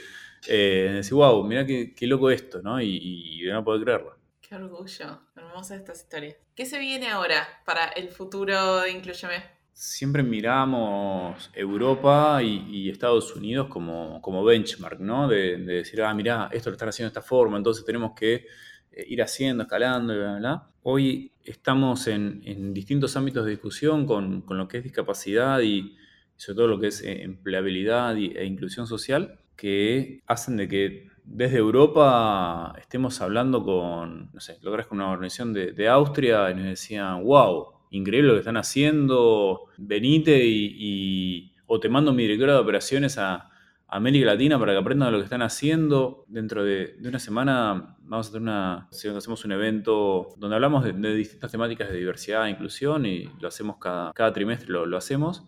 [0.47, 2.81] eh, decir, wow, mirá qué, loco esto, ¿no?
[2.81, 4.14] Y, y no puedo creerlo.
[4.47, 6.35] Qué orgullo, hermosas estas historias.
[6.53, 9.43] ¿Qué se viene ahora para el futuro de Incluyeme?
[9.73, 15.27] Siempre miramos Europa y, Estados Unidos como, como, benchmark, ¿no?
[15.27, 18.45] De, decir, ah, mirá, esto lo están haciendo de esta forma, entonces tenemos que
[18.91, 24.43] eh, ir haciendo, escalando, y bla, bla, Hoy estamos en, distintos ámbitos de discusión con,
[24.43, 25.97] con, lo que es discapacidad y,
[26.35, 31.57] sobre todo lo que es eh, empleabilidad e inclusión social, que hacen de que desde
[31.57, 37.23] Europa estemos hablando con, no sé, logras con una organización de, Austria y nos decían,
[37.23, 43.17] wow, increíble lo que están haciendo, venite y, o te mando mi directora de operaciones
[43.17, 43.49] a,
[43.87, 46.25] América Latina para que aprendan lo que están haciendo.
[46.27, 51.51] Dentro de, una semana vamos a tener una, hacemos un evento donde hablamos de, distintas
[51.51, 55.45] temáticas de diversidad e inclusión y lo hacemos cada, cada trimestre, lo, hacemos.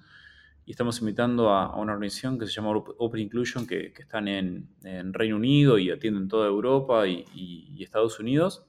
[0.67, 4.67] Y estamos invitando a, una organización que se llama Open Inclusion, que, están en,
[5.13, 8.67] Reino Unido y atienden toda Europa y Estados Unidos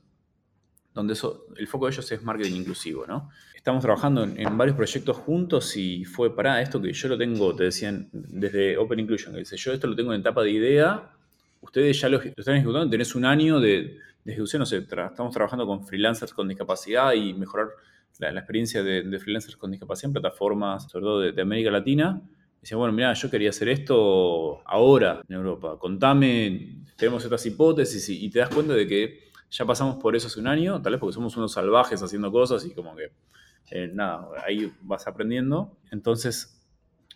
[0.99, 3.30] donde eso, el foco de ellos es marketing inclusivo, ¿no?
[3.55, 7.64] Estamos trabajando en, varios proyectos juntos y fue para esto que yo lo tengo, te
[7.64, 11.11] decían, desde Open Inclusion, que dice, yo esto lo tengo en etapa de idea,
[11.61, 15.86] ustedes ya lo, están ejecutando, tenés un año de, ejecución, no sé, estamos trabajando con
[15.86, 17.68] freelancers con discapacidad y mejorar
[18.18, 22.22] la, experiencia de, freelancers con discapacidad en plataformas, sobre todo de, América Latina.
[22.60, 28.28] Decía, bueno, mira, yo quería hacer esto ahora en Europa, contame, tenemos estas hipótesis y
[28.30, 31.14] te das cuenta de que ya pasamos por eso hace un año, tal vez porque
[31.14, 33.12] somos unos salvajes haciendo cosas y como que,
[33.70, 35.78] eh, nada, ahí vas aprendiendo.
[35.90, 36.60] Entonces,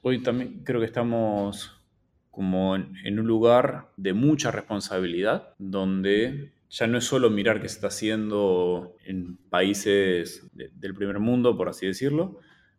[0.03, 1.83] hoy también creo que estamos
[2.31, 7.75] como en, un lugar de mucha responsabilidad, donde ya no es solo mirar qué se
[7.75, 12.39] está haciendo en países del primer mundo, por así decirlo,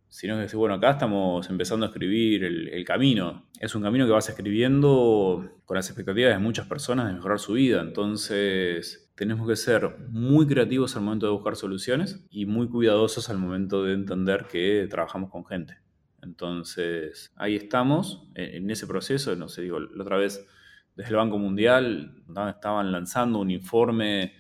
[0.10, 3.48] sino que decir, bueno, acá estamos empezando a escribir el, camino.
[3.60, 7.54] Es un camino que vas escribiendo con las expectativas de muchas personas de mejorar su
[7.54, 7.82] vida.
[7.82, 13.38] Entonces, tenemos que ser muy creativos al momento de buscar soluciones y muy cuidadosos al
[13.38, 15.78] momento de entender que trabajamos con gente.
[16.24, 20.44] Entonces, ahí estamos en ese proceso, no sé, digo, la otra vez
[20.96, 24.34] desde el Banco Mundial estaban lanzando un informe,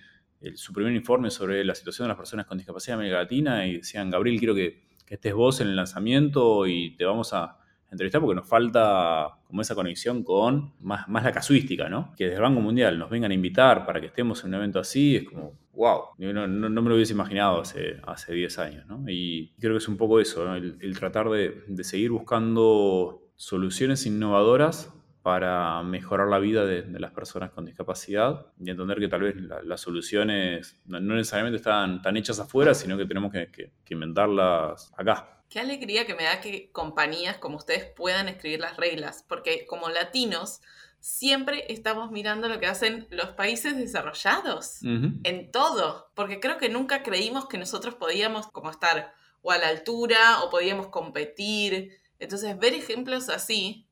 [0.55, 3.77] su primer informe sobre la situación de las personas con discapacidad en América Latina y
[3.77, 7.59] decían, Gabriel, quiero que, estés vos en el lanzamiento y te vamos a,
[7.91, 12.11] entrevistar porque nos falta como esa conexión con más, la casuística, ¿no?
[12.17, 14.79] Que desde el Banco Mundial nos vengan a invitar para que estemos en un evento
[14.79, 19.03] así, es como, wow, no, me lo hubiese imaginado hace, hace 10 años, ¿no?
[19.07, 24.91] Y creo que es un poco eso, el, tratar de, seguir buscando soluciones innovadoras
[25.23, 29.81] para mejorar la vida de, las personas con discapacidad y entender que tal vez las
[29.81, 35.41] soluciones no, necesariamente están tan hechas afuera, sino que tenemos que, que inventarlas acá.
[35.49, 39.89] Qué alegría que me da que compañías como ustedes puedan escribir las reglas, porque como
[39.89, 40.61] latinos
[40.99, 47.03] siempre estamos mirando lo que hacen los países desarrollados en todo, porque creo que nunca
[47.03, 51.99] creímos que nosotros podíamos como estar o a la altura o podíamos competir.
[52.19, 53.85] Entonces ver ejemplos así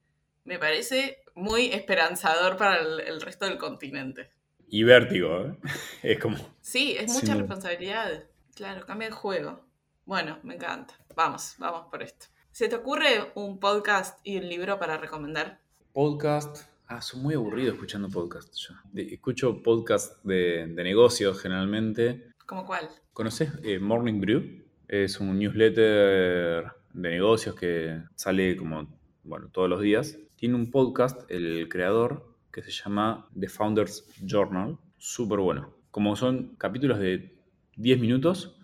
[0.52, 4.32] me parece muy esperanzador para el, resto del continente.
[4.68, 5.58] Y vértigo, ¿eh?
[6.04, 6.36] es como...
[6.60, 8.26] Sí, es mucha responsabilidad.
[8.54, 9.66] Claro, cambia el juego.
[10.04, 10.94] Bueno, me encanta.
[11.16, 12.26] Vamos, vamos por esto.
[12.52, 15.62] ¿Se te ocurre un podcast y un libro para recomendar?
[15.94, 16.66] Podcast.
[16.86, 18.74] Ah, soy muy aburrido escuchando podcast yo.
[18.94, 22.28] escucho podcast de, negocios generalmente.
[22.46, 22.90] ¿Cómo cuál?
[23.14, 24.66] ¿Conoces eh, Morning Brew?
[24.90, 30.18] Es un newsletter de negocios que sale como, bueno, todos los días.
[30.42, 34.80] Tiene un podcast, el creador, que se llama The Founders Journal.
[34.98, 35.72] Súper bueno.
[35.92, 37.38] Como son capítulos de
[37.76, 38.60] 10 minutos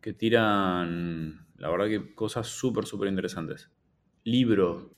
[0.00, 3.70] que tiran la verdad que cosas súper, súper interesantes.
[4.24, 4.96] Libro.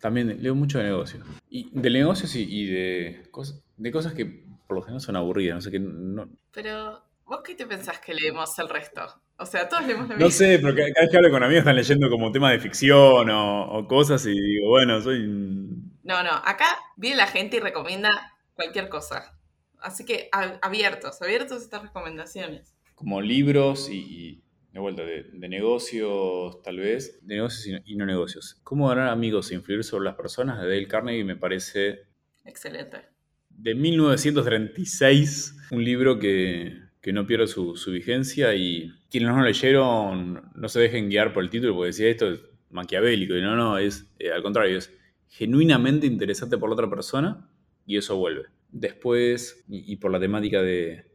[0.00, 1.26] También leo mucho de negocios.
[1.50, 5.56] Y de negocios y, de, cosas, de cosas que por lo general son aburridas.
[5.56, 5.80] No sé qué.
[5.80, 6.30] No...
[6.50, 9.02] Pero, ¿vos qué te pensás que leemos el resto?
[9.36, 10.24] O sea, todos leemos lo mismo.
[10.24, 13.28] No sé, pero cada vez que hablo con amigos están leyendo como temas de ficción
[13.30, 15.26] o, cosas y digo, bueno, soy.
[15.28, 16.30] No, no.
[16.44, 18.10] Acá viene la gente y recomienda
[18.54, 19.38] cualquier cosa.
[19.80, 22.74] Así que abiertos, abiertos estas recomendaciones.
[22.96, 28.58] Como libros y de vuelta, de, negocios tal vez, de negocios y no, negocios.
[28.64, 30.60] ¿Cómo ganar amigos e influir sobre las personas?
[30.60, 32.06] De Dale Carnegie me parece...
[32.44, 33.02] Excelente.
[33.50, 40.68] De 1936, un libro que, no pierde su, vigencia y quienes no lo leyeron no
[40.68, 42.40] se dejen guiar por el título porque decía esto es
[42.70, 44.92] maquiavélico y no, no, es eh, al contrario, es
[45.28, 47.48] genuinamente interesante por la otra persona
[47.86, 48.46] y eso vuelve.
[48.70, 51.08] Después, y por la temática de,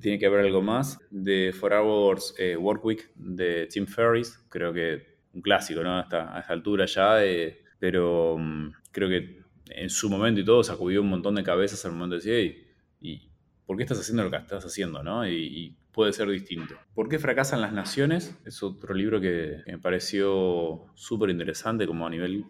[0.00, 0.98] tiene que haber algo más.
[1.10, 5.98] De Four Hours eh, Work Week de Tim Ferriss, creo que un clásico, ¿no?
[5.98, 10.62] Hasta, a esta altura ya, eh, pero mm, creo que en su momento y todo
[10.62, 12.66] sacudió un montón de cabezas al momento de decir,
[13.00, 13.28] ¿y
[13.72, 15.26] por qué estás haciendo lo que estás haciendo, no?
[15.26, 16.74] Y, puede ser distinto.
[16.94, 18.38] ¿Por qué fracasan las naciones?
[18.46, 22.46] Es otro libro que, me pareció súper interesante como a nivel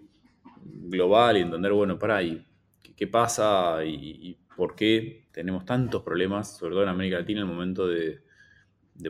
[0.64, 2.46] global y entender, bueno, para ahí,
[2.96, 7.52] ¿qué, pasa y por qué tenemos tantos problemas, sobre todo en América Latina, en el
[7.52, 8.20] momento de,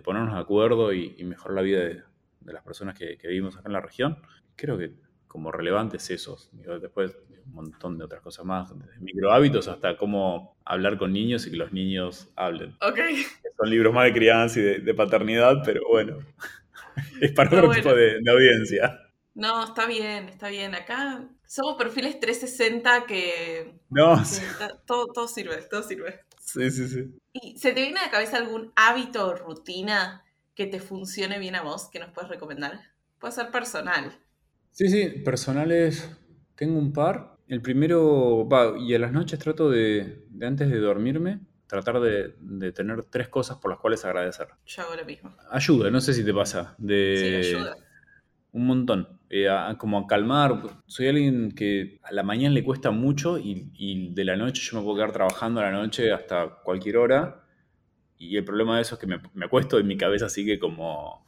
[0.02, 2.02] ponernos de acuerdo y, mejorar la vida de,
[2.52, 4.18] las personas que, vivimos acá en la región.
[4.56, 4.94] Creo que
[5.26, 6.50] como relevantes esos.
[6.52, 11.50] después un montón de otras cosas más, desde microhábitos hasta cómo hablar con niños y
[11.50, 12.76] que los niños hablen.
[12.80, 12.98] Ok.
[13.56, 16.18] Son libros más de crianza y de, paternidad, pero bueno,
[17.20, 19.00] es para otro tipo de, audiencia.
[19.34, 20.74] No, está bien, está bien.
[20.74, 23.74] Acá Somos perfiles 360 que...
[23.90, 24.42] No, que sí.
[24.86, 26.20] todo sirve, todo sirve.
[26.44, 27.18] Sí, sí, sí.
[27.32, 30.22] ¿Y se te viene a la cabeza algún hábito o rutina
[30.54, 32.80] que te funcione bien a vos que nos puedes recomendar?
[33.18, 34.12] Puede ser personal.
[34.72, 36.10] Sí, sí, personales,
[36.56, 37.31] tengo un par.
[37.46, 41.38] El primero, va, y a las noches trato de, de antes de dormirme,
[41.68, 44.48] tratar de, de tener tres cosas por las cuales agradecer.
[44.66, 45.32] Yo hago lo mismo.
[45.50, 47.76] Ayuda, no sé si te pasa, de Sí, ayuda.
[48.52, 50.62] un montón, eh, a- como a calmar.
[50.86, 54.78] Soy alguien que a la mañana le cuesta mucho y, y de la noche yo
[54.78, 57.44] me puedo quedar trabajando a la noche hasta cualquier hora.
[58.18, 61.26] Y el problema de eso es que me, me acuesto y mi cabeza sigue como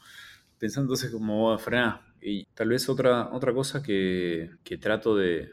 [0.59, 2.03] pensando entonces como frenar.
[2.23, 5.51] Y tal vez otra, otra cosa que, que trato de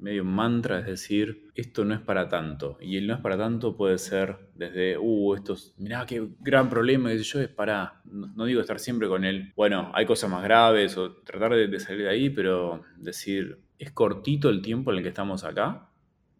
[0.00, 2.78] medio mantra es decir, esto no es para tanto.
[2.80, 6.68] Y el no es para tanto puede ser desde, uh, esto es, mirá qué gran
[6.68, 9.52] problema, y yo es para, no, no digo estar siempre con él.
[9.56, 13.92] Bueno, hay cosas más graves o tratar de, de salir de ahí, pero decir, es
[13.92, 15.88] cortito el tiempo en el que estamos acá.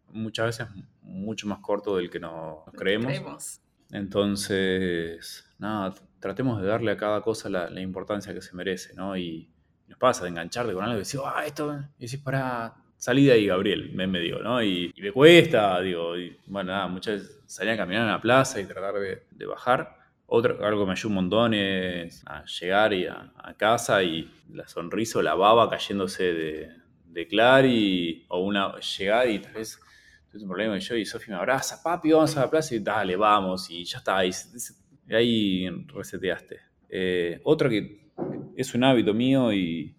[0.09, 0.67] Muchas veces
[1.01, 3.07] mucho más corto del que nos creemos.
[3.07, 3.61] Creemos.
[3.91, 9.17] Entonces, nada, tratemos de darle a cada cosa la, la importancia que se merece, ¿no?
[9.17, 9.49] Y
[9.87, 13.31] nos pasa de engancharte con algo y decir, ah, esto, y decís, para, salí de
[13.31, 14.61] ahí, Gabriel, me, me digo, ¿no?
[14.61, 18.21] Y, y me cuesta, digo, y, bueno, nada, muchas veces salía a caminar en la
[18.21, 19.97] plaza y tratar de, de bajar.
[20.27, 24.31] Otro, algo que me ayuda un montón es a llegar y a, a casa y
[24.53, 26.69] la sonrisa o la baba cayéndose de,
[27.05, 29.79] de Clary, o una llegar y tal vez
[30.31, 32.79] tuve un problema y yo y Sofi me abraza, papi, vamos a la plaza y
[32.79, 34.29] dale, vamos, y ya está, y,
[35.07, 36.59] y ahí reseteaste.
[36.87, 38.11] Eh, otra que
[38.55, 39.95] es un hábito mío y,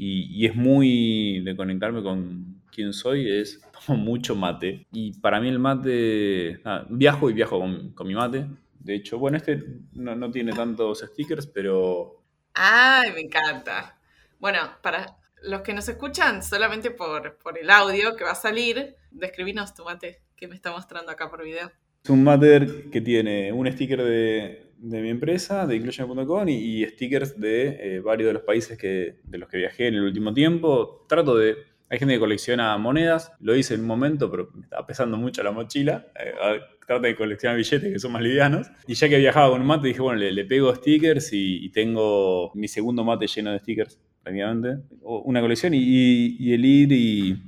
[0.00, 4.86] y, y es muy de conectarme con quién soy, es tomo mucho mate.
[4.92, 8.46] Y para mí el mate, nada, viajo y viajo con, con mi mate.
[8.78, 12.20] De hecho, bueno, este no, no tiene tantos stickers, pero
[12.54, 13.98] ¡Ay, me encanta!
[14.38, 18.96] Bueno, para los que nos escuchan solamente por, por el audio que va a salir,
[19.10, 21.70] describinos tu mate que me está mostrando acá por video.
[22.02, 26.86] Es un mater que tiene un sticker de, de mi empresa, de inclusion.com, y, y
[26.86, 30.32] stickers de eh, varios de los países que, de los que viajé en el último
[30.32, 31.04] tiempo.
[31.08, 31.56] Trato de...
[31.88, 35.42] Hay gente que colecciona monedas, lo hice en un momento, pero me estaba pesando mucho
[35.42, 36.06] la mochila.
[36.18, 36.60] Eh,
[36.98, 38.68] de coleccionar billetes que son más livianos.
[38.86, 42.50] Y ya que viajaba con un mate, dije, bueno, le, pego stickers y, y tengo
[42.54, 44.82] mi segundo mate lleno de stickers, prácticamente.
[45.02, 47.42] Una colección y, el ir y,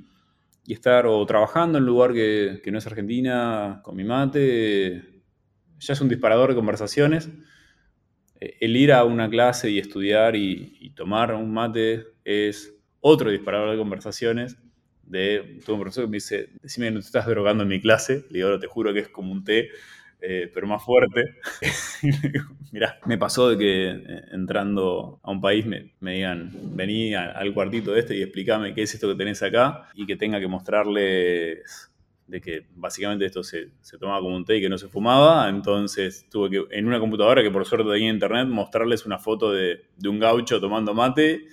[0.66, 5.11] y estar o trabajando en un lugar que, que no es Argentina con mi mate,
[5.82, 7.28] ya es un disparador de conversaciones.
[8.40, 13.70] Eh, El ir a una clase y estudiar y, tomar un mate es otro disparador
[13.72, 14.56] de conversaciones.
[15.02, 17.80] De, tuve un profesor que me dice, decime que no te estás drogando en mi
[17.80, 18.24] clase.
[18.30, 19.70] Le digo, "No, te juro que es como un té,
[20.20, 21.36] eh, pero más fuerte.
[22.72, 27.52] Mirá, me pasó de que eh, entrando a un país me, me digan, vení al
[27.52, 31.91] cuartito este y explícame qué es esto que tenés acá y que tenga que mostrarles
[32.32, 36.26] de que básicamente esto se, tomaba como un té y que no se fumaba, entonces
[36.30, 40.08] tuve que, en una computadora que por suerte tenía internet, mostrarles una foto de, de
[40.08, 41.44] un gaucho tomando mate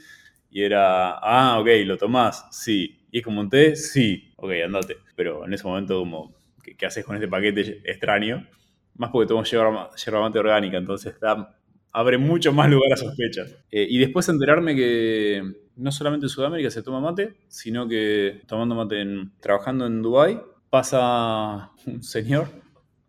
[0.49, 2.47] y era, ah, ok, ¿lo tomás?
[2.51, 2.97] Sí.
[3.11, 3.75] ¿Y es como un té?
[3.75, 4.31] Sí.
[4.37, 4.95] Ok, andate.
[5.17, 8.47] Pero en ese momento como, ¿qué, haces con este paquete extraño?
[8.95, 11.59] Más porque tomo yerba, mate orgánica, entonces da,
[11.91, 13.53] abre mucho más lugar a sospechas.
[13.69, 15.43] Eh, y después enterarme que
[15.75, 19.05] no solamente en Sudamérica se toma mate, sino que tomando mate,
[19.41, 20.39] trabajando en Dubái,
[20.69, 22.49] pasa un señor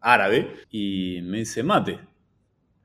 [0.01, 1.99] árabe y me dice mate.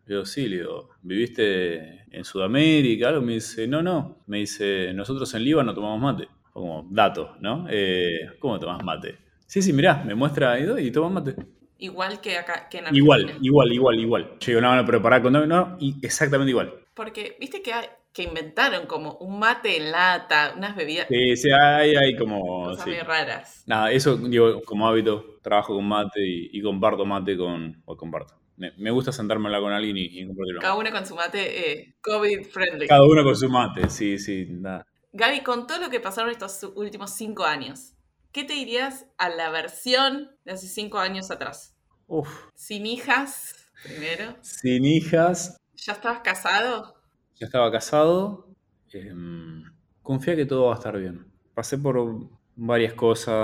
[0.05, 3.09] Le digo, sí, le digo, ¿viviste en Sudamérica?
[3.09, 4.19] Algo me dice, no, no.
[4.28, 6.28] Me dice, nosotros en Líbano tomamos mate.
[6.53, 7.67] Fue Como dato, ¿no?
[7.69, 9.17] Eh, ¿Cómo tomás mate?
[9.47, 11.36] Sí, sí, mirá, me muestra y, y toma mate.
[11.78, 12.97] Igual que acá, que en Argentina.
[13.05, 14.23] Igual, igual, igual, igual.
[14.39, 16.73] Yo digo, no, no, pero pará, no, y exactamente igual.
[16.93, 21.49] Porque, viste que, hay- que inventaron como un mate en lata, unas bebidas, Sí, sí,
[21.51, 22.89] hay, hay como, cosas sí.
[22.91, 23.63] muy raras.
[23.68, 28.34] Nada, eso, digo, como hábito, trabajo con mate y, y comparto mate con, o comparto.
[28.57, 30.61] Me, me gusta sentarme a hablar con alguien y, y compartirlo.
[30.61, 32.88] Cada uno con su mate eh, COVID friendly.
[32.88, 34.86] Cada uno con su mate, sí, sí, nada.
[35.11, 37.93] Gaby, con todo lo que pasaron estos últimos cinco años,
[38.32, 41.76] ¿qué te dirías a la versión de hace cinco años atrás?
[42.07, 44.36] Uf, Sin hijas, primero.
[44.41, 46.94] sin hijas, ¿Ya estabas casado?
[47.36, 48.47] Ya estaba casado.
[48.93, 49.63] em,
[50.01, 51.25] confía que todo va a estar bien.
[51.53, 53.36] Pasé por varias cosas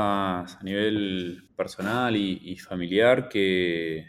[0.55, 4.07] a nivel personal y, familiar que,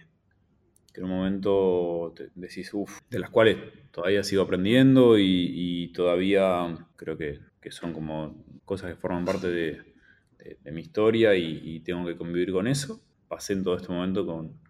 [0.95, 3.57] en un momento decís, uff, de las cuales
[3.91, 10.73] todavía sigo aprendiendo y, todavía creo que, que son como cosas que forman parte de
[10.73, 13.01] mi historia y, y tengo que convivir con eso.
[13.29, 14.62] Pasé en todo este momento con,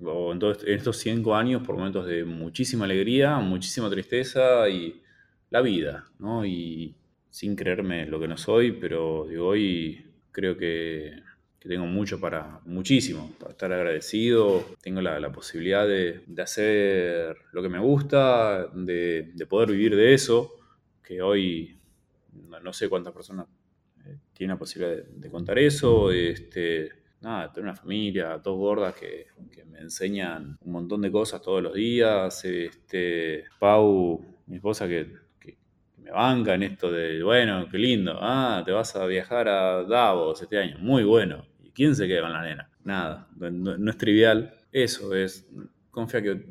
[0.00, 5.02] en, todo en estos cinco años por momentos de muchísima alegría, muchísima tristeza y
[5.50, 6.44] la vida, ¿no?
[6.44, 6.96] Y
[7.30, 11.22] sin creerme lo que no soy, pero digo, hoy creo que,
[11.60, 14.64] tengo mucho para, muchísimo, para estar agradecido.
[14.82, 20.54] Tengo la, posibilidad de, hacer lo que me gusta, de, poder vivir de eso,
[21.02, 21.78] que hoy
[22.62, 23.46] no, sé cuántas personas
[24.04, 26.10] eh, tienen la posibilidad de, contar eso.
[26.10, 26.90] Este,
[27.22, 29.28] nada, tener una familia, dos gordas que,
[29.66, 32.44] me enseñan un montón de cosas todos los días.
[32.44, 35.22] Este, Pau, mi esposa que,
[35.98, 40.42] me banca en esto de, bueno, qué lindo, ah, te vas a viajar a Davos
[40.42, 41.46] este año, muy bueno.
[41.62, 42.70] ¿Y quién se queda con la nena?
[42.82, 44.52] Nada, no, es trivial.
[44.72, 45.48] Eso es,
[45.90, 46.44] confía que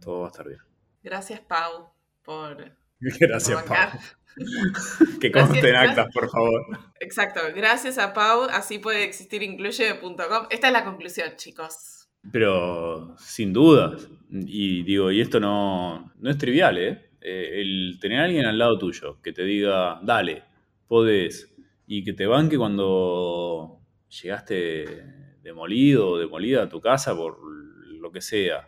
[0.00, 0.60] todo va a estar bien.
[1.02, 1.90] Gracias, Pau,
[2.22, 2.72] por...
[3.00, 4.00] Gracias, Pau.
[5.20, 6.62] que conste en actas, por favor.
[7.00, 10.46] Exacto, gracias a Pau, así puede existir incluye.com.
[10.50, 12.08] Esta es la conclusión, chicos.
[12.32, 14.08] Pero sin dudas.
[14.30, 17.10] Y digo, y esto no, no es trivial, ¿eh?
[17.20, 17.60] ¿eh?
[17.60, 20.42] El tener a alguien al lado tuyo que te diga, dale,
[20.88, 21.54] podés,
[21.86, 28.20] y que te banque cuando llegaste demolido o demolida a tu casa por lo que
[28.20, 28.66] sea.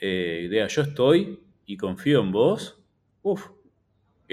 [0.00, 2.82] Eh, idea, yo estoy y confío en vos.
[3.22, 3.48] Uf,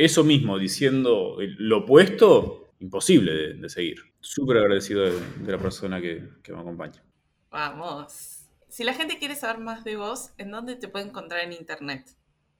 [0.06, 3.97] eso mismo, diciendo lo opuesto, imposible de, seguir.
[4.20, 7.04] Súper agradecido de, la persona que, me acompaña.
[7.52, 8.47] Vamos.
[8.68, 12.16] Si la gente quiere saber más de vos, ¿en dónde te puede encontrar en internet?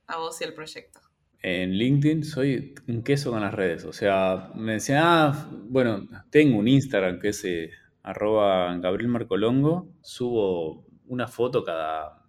[0.08, 1.00] A vos y el proyecto.
[1.42, 3.86] En LinkedIn soy un queso con las redes.
[3.86, 7.72] O sea, me decían, ah, bueno, tengo un Instagram que es eh,
[8.04, 9.88] arroba Gabriel Marcolongo.
[10.02, 12.21] Subo una foto cada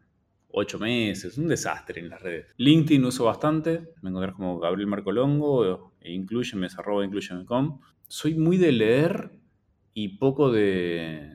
[0.52, 2.46] ocho meses, un desastre en las redes.
[2.56, 7.80] LinkedIn uso bastante, me encontrás como Gabriel Marcolongo, e incluyeme, es arroba incluyeme.com.
[8.06, 9.30] Soy muy de leer
[9.94, 11.32] y poco de,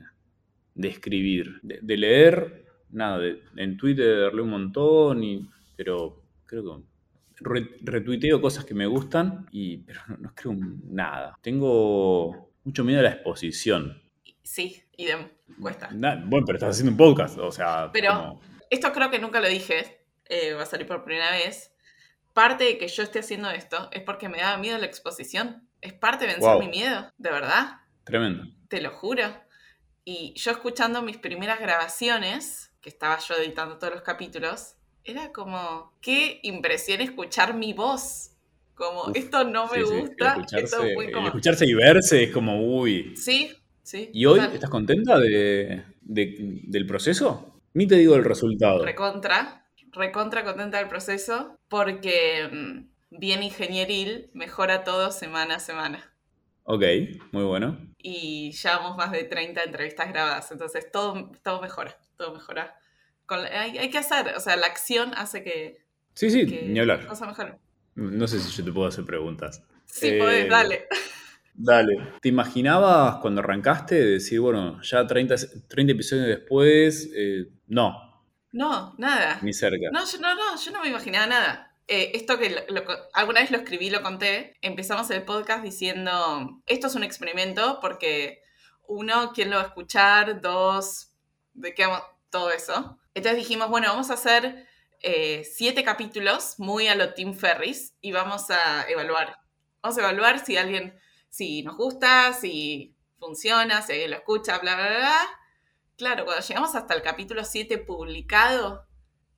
[0.74, 1.60] de escribir.
[1.62, 3.22] De, leer, nada,
[3.56, 6.84] en Twitter leo un montón, y, pero creo que
[7.80, 11.36] retuiteo cosas que me gustan, y, pero no, escribo nada.
[11.42, 14.00] Tengo mucho miedo a la exposición.
[14.42, 15.28] Sí, idem,
[15.60, 15.90] cuesta.
[15.92, 17.90] bueno, pero estás haciendo un podcast, o sea...
[17.92, 18.40] Pero
[18.70, 21.72] esto creo que nunca lo dije, eh, va a salir por primera vez.
[22.32, 25.68] Parte de que yo esté haciendo esto es porque me daba miedo la exposición.
[25.80, 27.78] Es parte de vencer mi miedo, de verdad.
[28.04, 28.44] Tremendo.
[28.68, 29.24] Te lo juro.
[30.04, 35.94] Y yo escuchando mis primeras grabaciones, que estaba yo editando todos los capítulos, era como,
[36.00, 38.30] qué impresión escuchar mi voz.
[38.74, 40.38] Como, esto no me gusta.
[41.26, 43.16] escucharse, y verse es como, uy.
[43.16, 43.50] Sí,
[43.82, 44.10] sí.
[44.12, 47.57] ¿Y hoy estás contenta de, del proceso?
[47.78, 48.84] Ni te digo el resultado.
[48.84, 56.12] Recontra, recontra contenta del proceso porque mm, bien ingenieril mejora todo semana a semana.
[56.64, 56.82] Ok,
[57.30, 57.78] muy bueno.
[57.98, 62.74] Y llevamos más de 30 entrevistas grabadas, entonces todo, todo mejora, todo mejora.
[63.28, 65.78] hay, que hacer, o sea, la acción hace que...
[66.14, 67.06] Sí, sí, ni hablar.
[67.06, 67.60] Cosa mejor.
[67.94, 69.62] No sé si yo te puedo hacer preguntas.
[69.86, 70.88] Sí, podés, eh, dale.
[71.54, 71.96] Dale.
[72.20, 75.36] ¿Te imaginabas cuando arrancaste decir, bueno, ya 30,
[75.68, 78.24] 30 episodios después, eh, no?
[78.52, 79.38] No, nada.
[79.42, 79.88] Ni cerca.
[79.92, 81.76] No, yo no, no, yo no me imaginaba nada.
[81.86, 82.66] Eh, esto que
[83.14, 88.42] alguna vez lo escribí, lo conté, empezamos el podcast diciendo, esto es un experimento porque
[88.86, 90.40] uno, ¿quién lo va a escuchar?
[90.40, 91.12] Dos,
[91.54, 92.02] ¿de qué vamos?
[92.30, 92.98] Todo eso.
[93.14, 94.66] Entonces dijimos, bueno, vamos a hacer
[95.00, 99.38] eh, siete capítulos muy a lo Tim Ferris y vamos a evaluar.
[99.80, 100.98] Vamos a evaluar si alguien
[101.30, 105.20] si nos gusta, si funciona, si alguien lo escucha, bla, bla, bla.
[105.98, 108.86] Claro, cuando llegamos hasta el capítulo 7 publicado,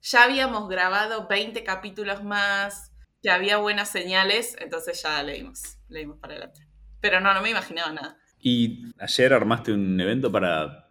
[0.03, 2.93] ya habíamos grabado 20 capítulos más,
[3.23, 6.69] ya había buenas señales, entonces ya leímos, leímos para adelante.
[7.01, 8.19] Pero no, no me imaginaba nada.
[8.39, 10.91] Y ayer armaste un evento para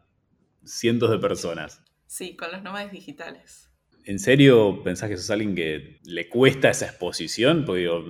[0.65, 1.83] cientos de personas.
[2.07, 3.69] Sí, con los nómades digitales.
[4.05, 7.65] ¿En serio pensás que sos alguien que le cuesta esa exposición?
[7.65, 8.03] Porque digo,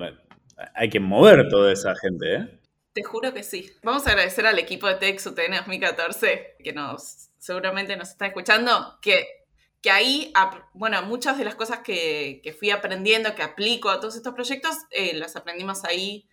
[0.75, 2.59] hay que mover toda esa gente, ¿eh?
[2.93, 3.69] Te juro que sí.
[3.83, 8.99] Vamos a agradecer al equipo de Tex UTN 2014, que nos seguramente nos está escuchando,
[9.01, 9.45] que,
[9.81, 10.31] que ahí,
[10.73, 15.13] bueno, muchas de las cosas que, fui aprendiendo, que aplico a todos estos proyectos, eh,
[15.15, 16.27] las aprendimos ahí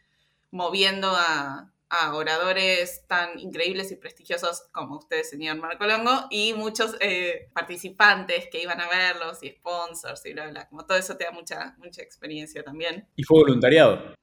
[0.50, 1.72] moviendo a,
[2.12, 8.61] oradores tan increíbles y prestigiosos como usted, señor Marco Longo, y muchos eh, participantes que
[8.61, 10.68] iban a verlos y sponsors y bla, bla.
[10.68, 13.09] Como todo eso te da mucha, mucha experiencia también.
[13.14, 14.14] ¿Y fue voluntariado?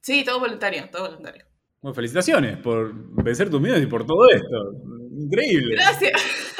[0.00, 1.44] Sí, todo voluntario, todo voluntario.
[1.82, 4.99] Bueno, felicitaciones por vencer tus miedos y por todo esto.
[5.30, 5.76] Increíble.
[5.76, 6.22] Gracias.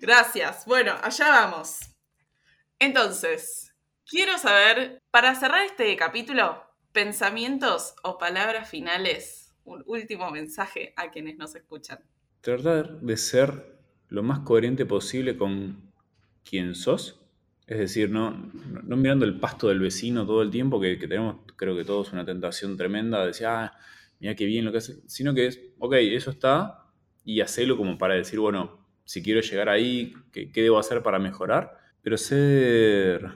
[0.00, 0.64] Gracias.
[0.66, 1.80] Bueno, allá vamos.
[2.78, 3.74] Entonces,
[4.06, 6.62] quiero saber, para cerrar este capítulo,
[6.92, 11.98] pensamientos o palabras finales, un último mensaje a quienes nos escuchan.
[12.40, 13.76] Tratar de ser
[14.08, 15.90] lo más coherente posible con
[16.44, 17.20] quién sos
[17.66, 21.76] Es decir, no, no, mirando el pasto del vecino todo el tiempo, que, tenemos, creo
[21.76, 23.76] que todos, una tentación tremenda de decir, ah,
[24.20, 26.86] mira qué bien lo que hace, sino que es, ok, eso está,
[27.24, 31.18] y hacelo como para decir, bueno, si quiero llegar ahí, ¿qué, qué debo hacer para
[31.18, 31.78] mejorar?
[32.02, 33.30] Pero ser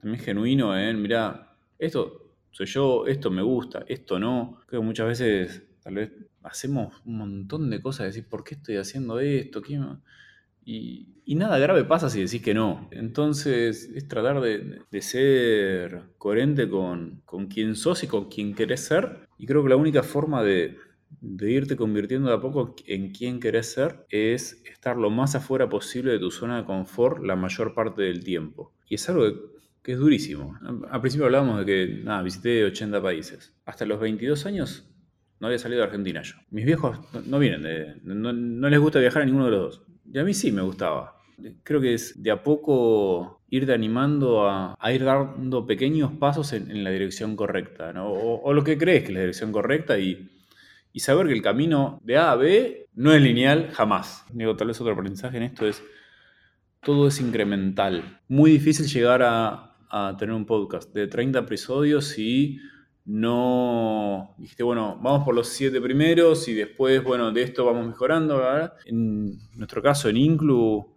[0.00, 4.60] también genuino en, mira, esto soy yo, esto me gusta, esto no.
[4.66, 8.76] Creo que muchas veces tal vez hacemos un montón de cosas, decir, ¿por qué estoy
[8.76, 9.62] haciendo esto?
[9.62, 9.78] ¿Qué
[10.64, 12.88] y, nada grave pasa si decís que no.
[12.90, 19.28] Entonces es tratar de, ser coherente con, con quién sos y con quién querés ser.
[19.38, 20.76] Y creo que la única forma de,
[21.40, 26.12] irte convirtiendo de a poco en quién querés ser es estar lo más afuera posible
[26.12, 28.72] de tu zona de confort la mayor parte del tiempo.
[28.88, 29.24] Y es algo
[29.82, 30.58] que, es durísimo.
[30.90, 33.56] Al principio hablábamos de que, nada, visité 80 países.
[33.64, 34.86] Hasta los 22 años
[35.40, 36.36] no había salido de Argentina yo.
[36.50, 37.96] Mis viejos no, vienen de...
[38.04, 39.89] no les gusta viajar a ninguno de los dos.
[40.12, 41.16] Y a mí sí me gustaba.
[41.62, 46.90] Creo que es de a poco irte animando a, ir dando pequeños pasos en, la
[46.90, 48.10] dirección correcta, ¿no?
[48.12, 50.30] o, lo que crees que es la dirección correcta y,
[50.96, 54.24] saber que el camino de A a B no es lineal jamás.
[54.32, 55.82] Digo, tal vez otro aprendizaje en esto es,
[56.82, 58.20] todo es incremental.
[58.28, 62.60] Muy difícil llegar a, a tener un podcast de 30 episodios y
[63.04, 68.38] no dijiste, bueno, vamos por los siete primeros y después, bueno, de esto vamos mejorando.
[68.38, 68.74] ¿verdad?
[68.86, 70.94] En nuestro caso, en Inclu,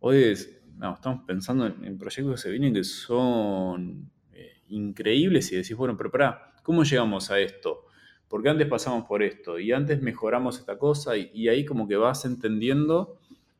[0.00, 5.96] hoy estamos pensando en, proyectos que se vienen que son eh, increíbles y decís, bueno,
[5.96, 7.86] pero para, ¿cómo llegamos a esto?
[8.28, 12.24] Porque antes pasamos por esto y antes mejoramos esta cosa y, ahí como que vas
[12.24, 13.18] entendiendo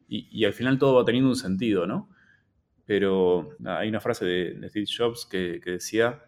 [0.09, 2.09] y, al final todo va teniendo un sentido, ¿no?
[2.84, 6.24] Pero hay una frase de, Steve Jobs que decía,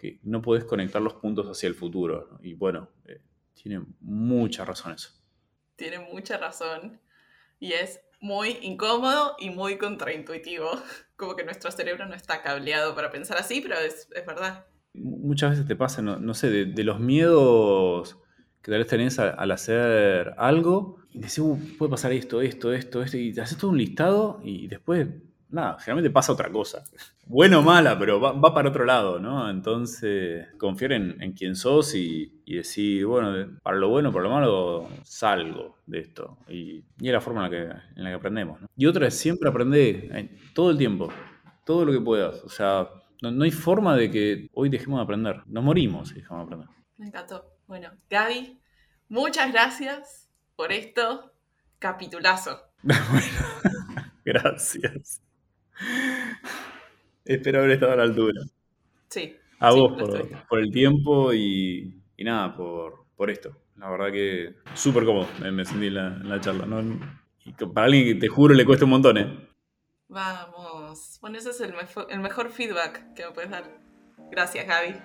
[0.00, 2.38] que no puedes conectar los puntos hacia el futuro.
[2.42, 3.20] Y bueno, eh,
[3.52, 5.10] tiene mucha razón eso.
[5.76, 6.98] Tiene mucha razón.
[7.58, 10.70] Y es muy incómodo y muy contraintuitivo.
[11.16, 14.64] Como que nuestro cerebro no está cableado para pensar así, pero es, verdad.
[14.94, 18.16] Muchas veces te pasa, no, sé, de, los miedos
[18.62, 23.02] que tal vez tenés al, hacer algo, y decís, uh, puede pasar esto, esto, esto,
[23.02, 25.08] esto, y te haces todo un listado y después
[25.50, 26.84] nada, generalmente pasa otra cosa.
[27.26, 29.48] Bueno o mala, pero va, para otro lado, ¿no?
[29.50, 34.88] Entonces, confiar en, en quién sos y, decir, bueno, para lo bueno, para lo malo,
[35.04, 36.38] salgo de esto.
[36.48, 38.60] Y, es la forma en la que, en la que aprendemos.
[38.60, 38.68] ¿no?
[38.76, 41.08] Y otra es siempre aprender eh, todo el tiempo,
[41.64, 42.42] todo lo que puedas.
[42.42, 42.88] O sea,
[43.22, 45.42] no, hay forma de que hoy dejemos de aprender.
[45.46, 46.76] Nos morimos si dejamos de aprender.
[46.96, 47.44] Me encantó.
[47.66, 48.60] Bueno, Gaby,
[49.08, 51.32] muchas gracias por esto.
[51.78, 52.60] Capitulazo.
[52.82, 55.22] bueno, gracias.
[57.24, 58.42] Espero haber estado a la altura.
[59.08, 59.36] Sí.
[59.58, 59.92] A vos
[60.48, 63.56] por, el tiempo y, nada, por, por, esto.
[63.76, 66.66] La verdad que súper cómodo me, sentí en la, charla.
[67.74, 69.48] para alguien que te juro le cuesta un montón, ¿eh?
[70.08, 71.18] Vamos.
[71.20, 71.74] Bueno, ese es el,
[72.08, 73.64] el mejor feedback que me puedes dar.
[74.30, 74.96] Gracias, Gaby.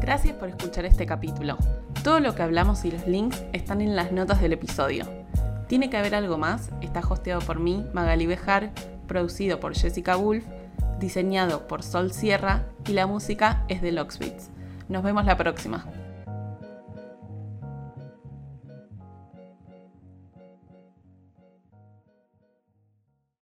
[0.00, 1.58] Gracias por escuchar este capítulo.
[2.02, 5.19] Todo lo que hablamos y los links están en las notas del episodio.
[5.70, 8.72] Tiene que haber algo más, está hosteado por mí, Magali Bejar,
[9.06, 10.44] producido por Jessica Wolf,
[10.98, 14.50] diseñado por Sol Sierra y la música es de Locksbeats.
[14.88, 15.86] Nos vemos la próxima.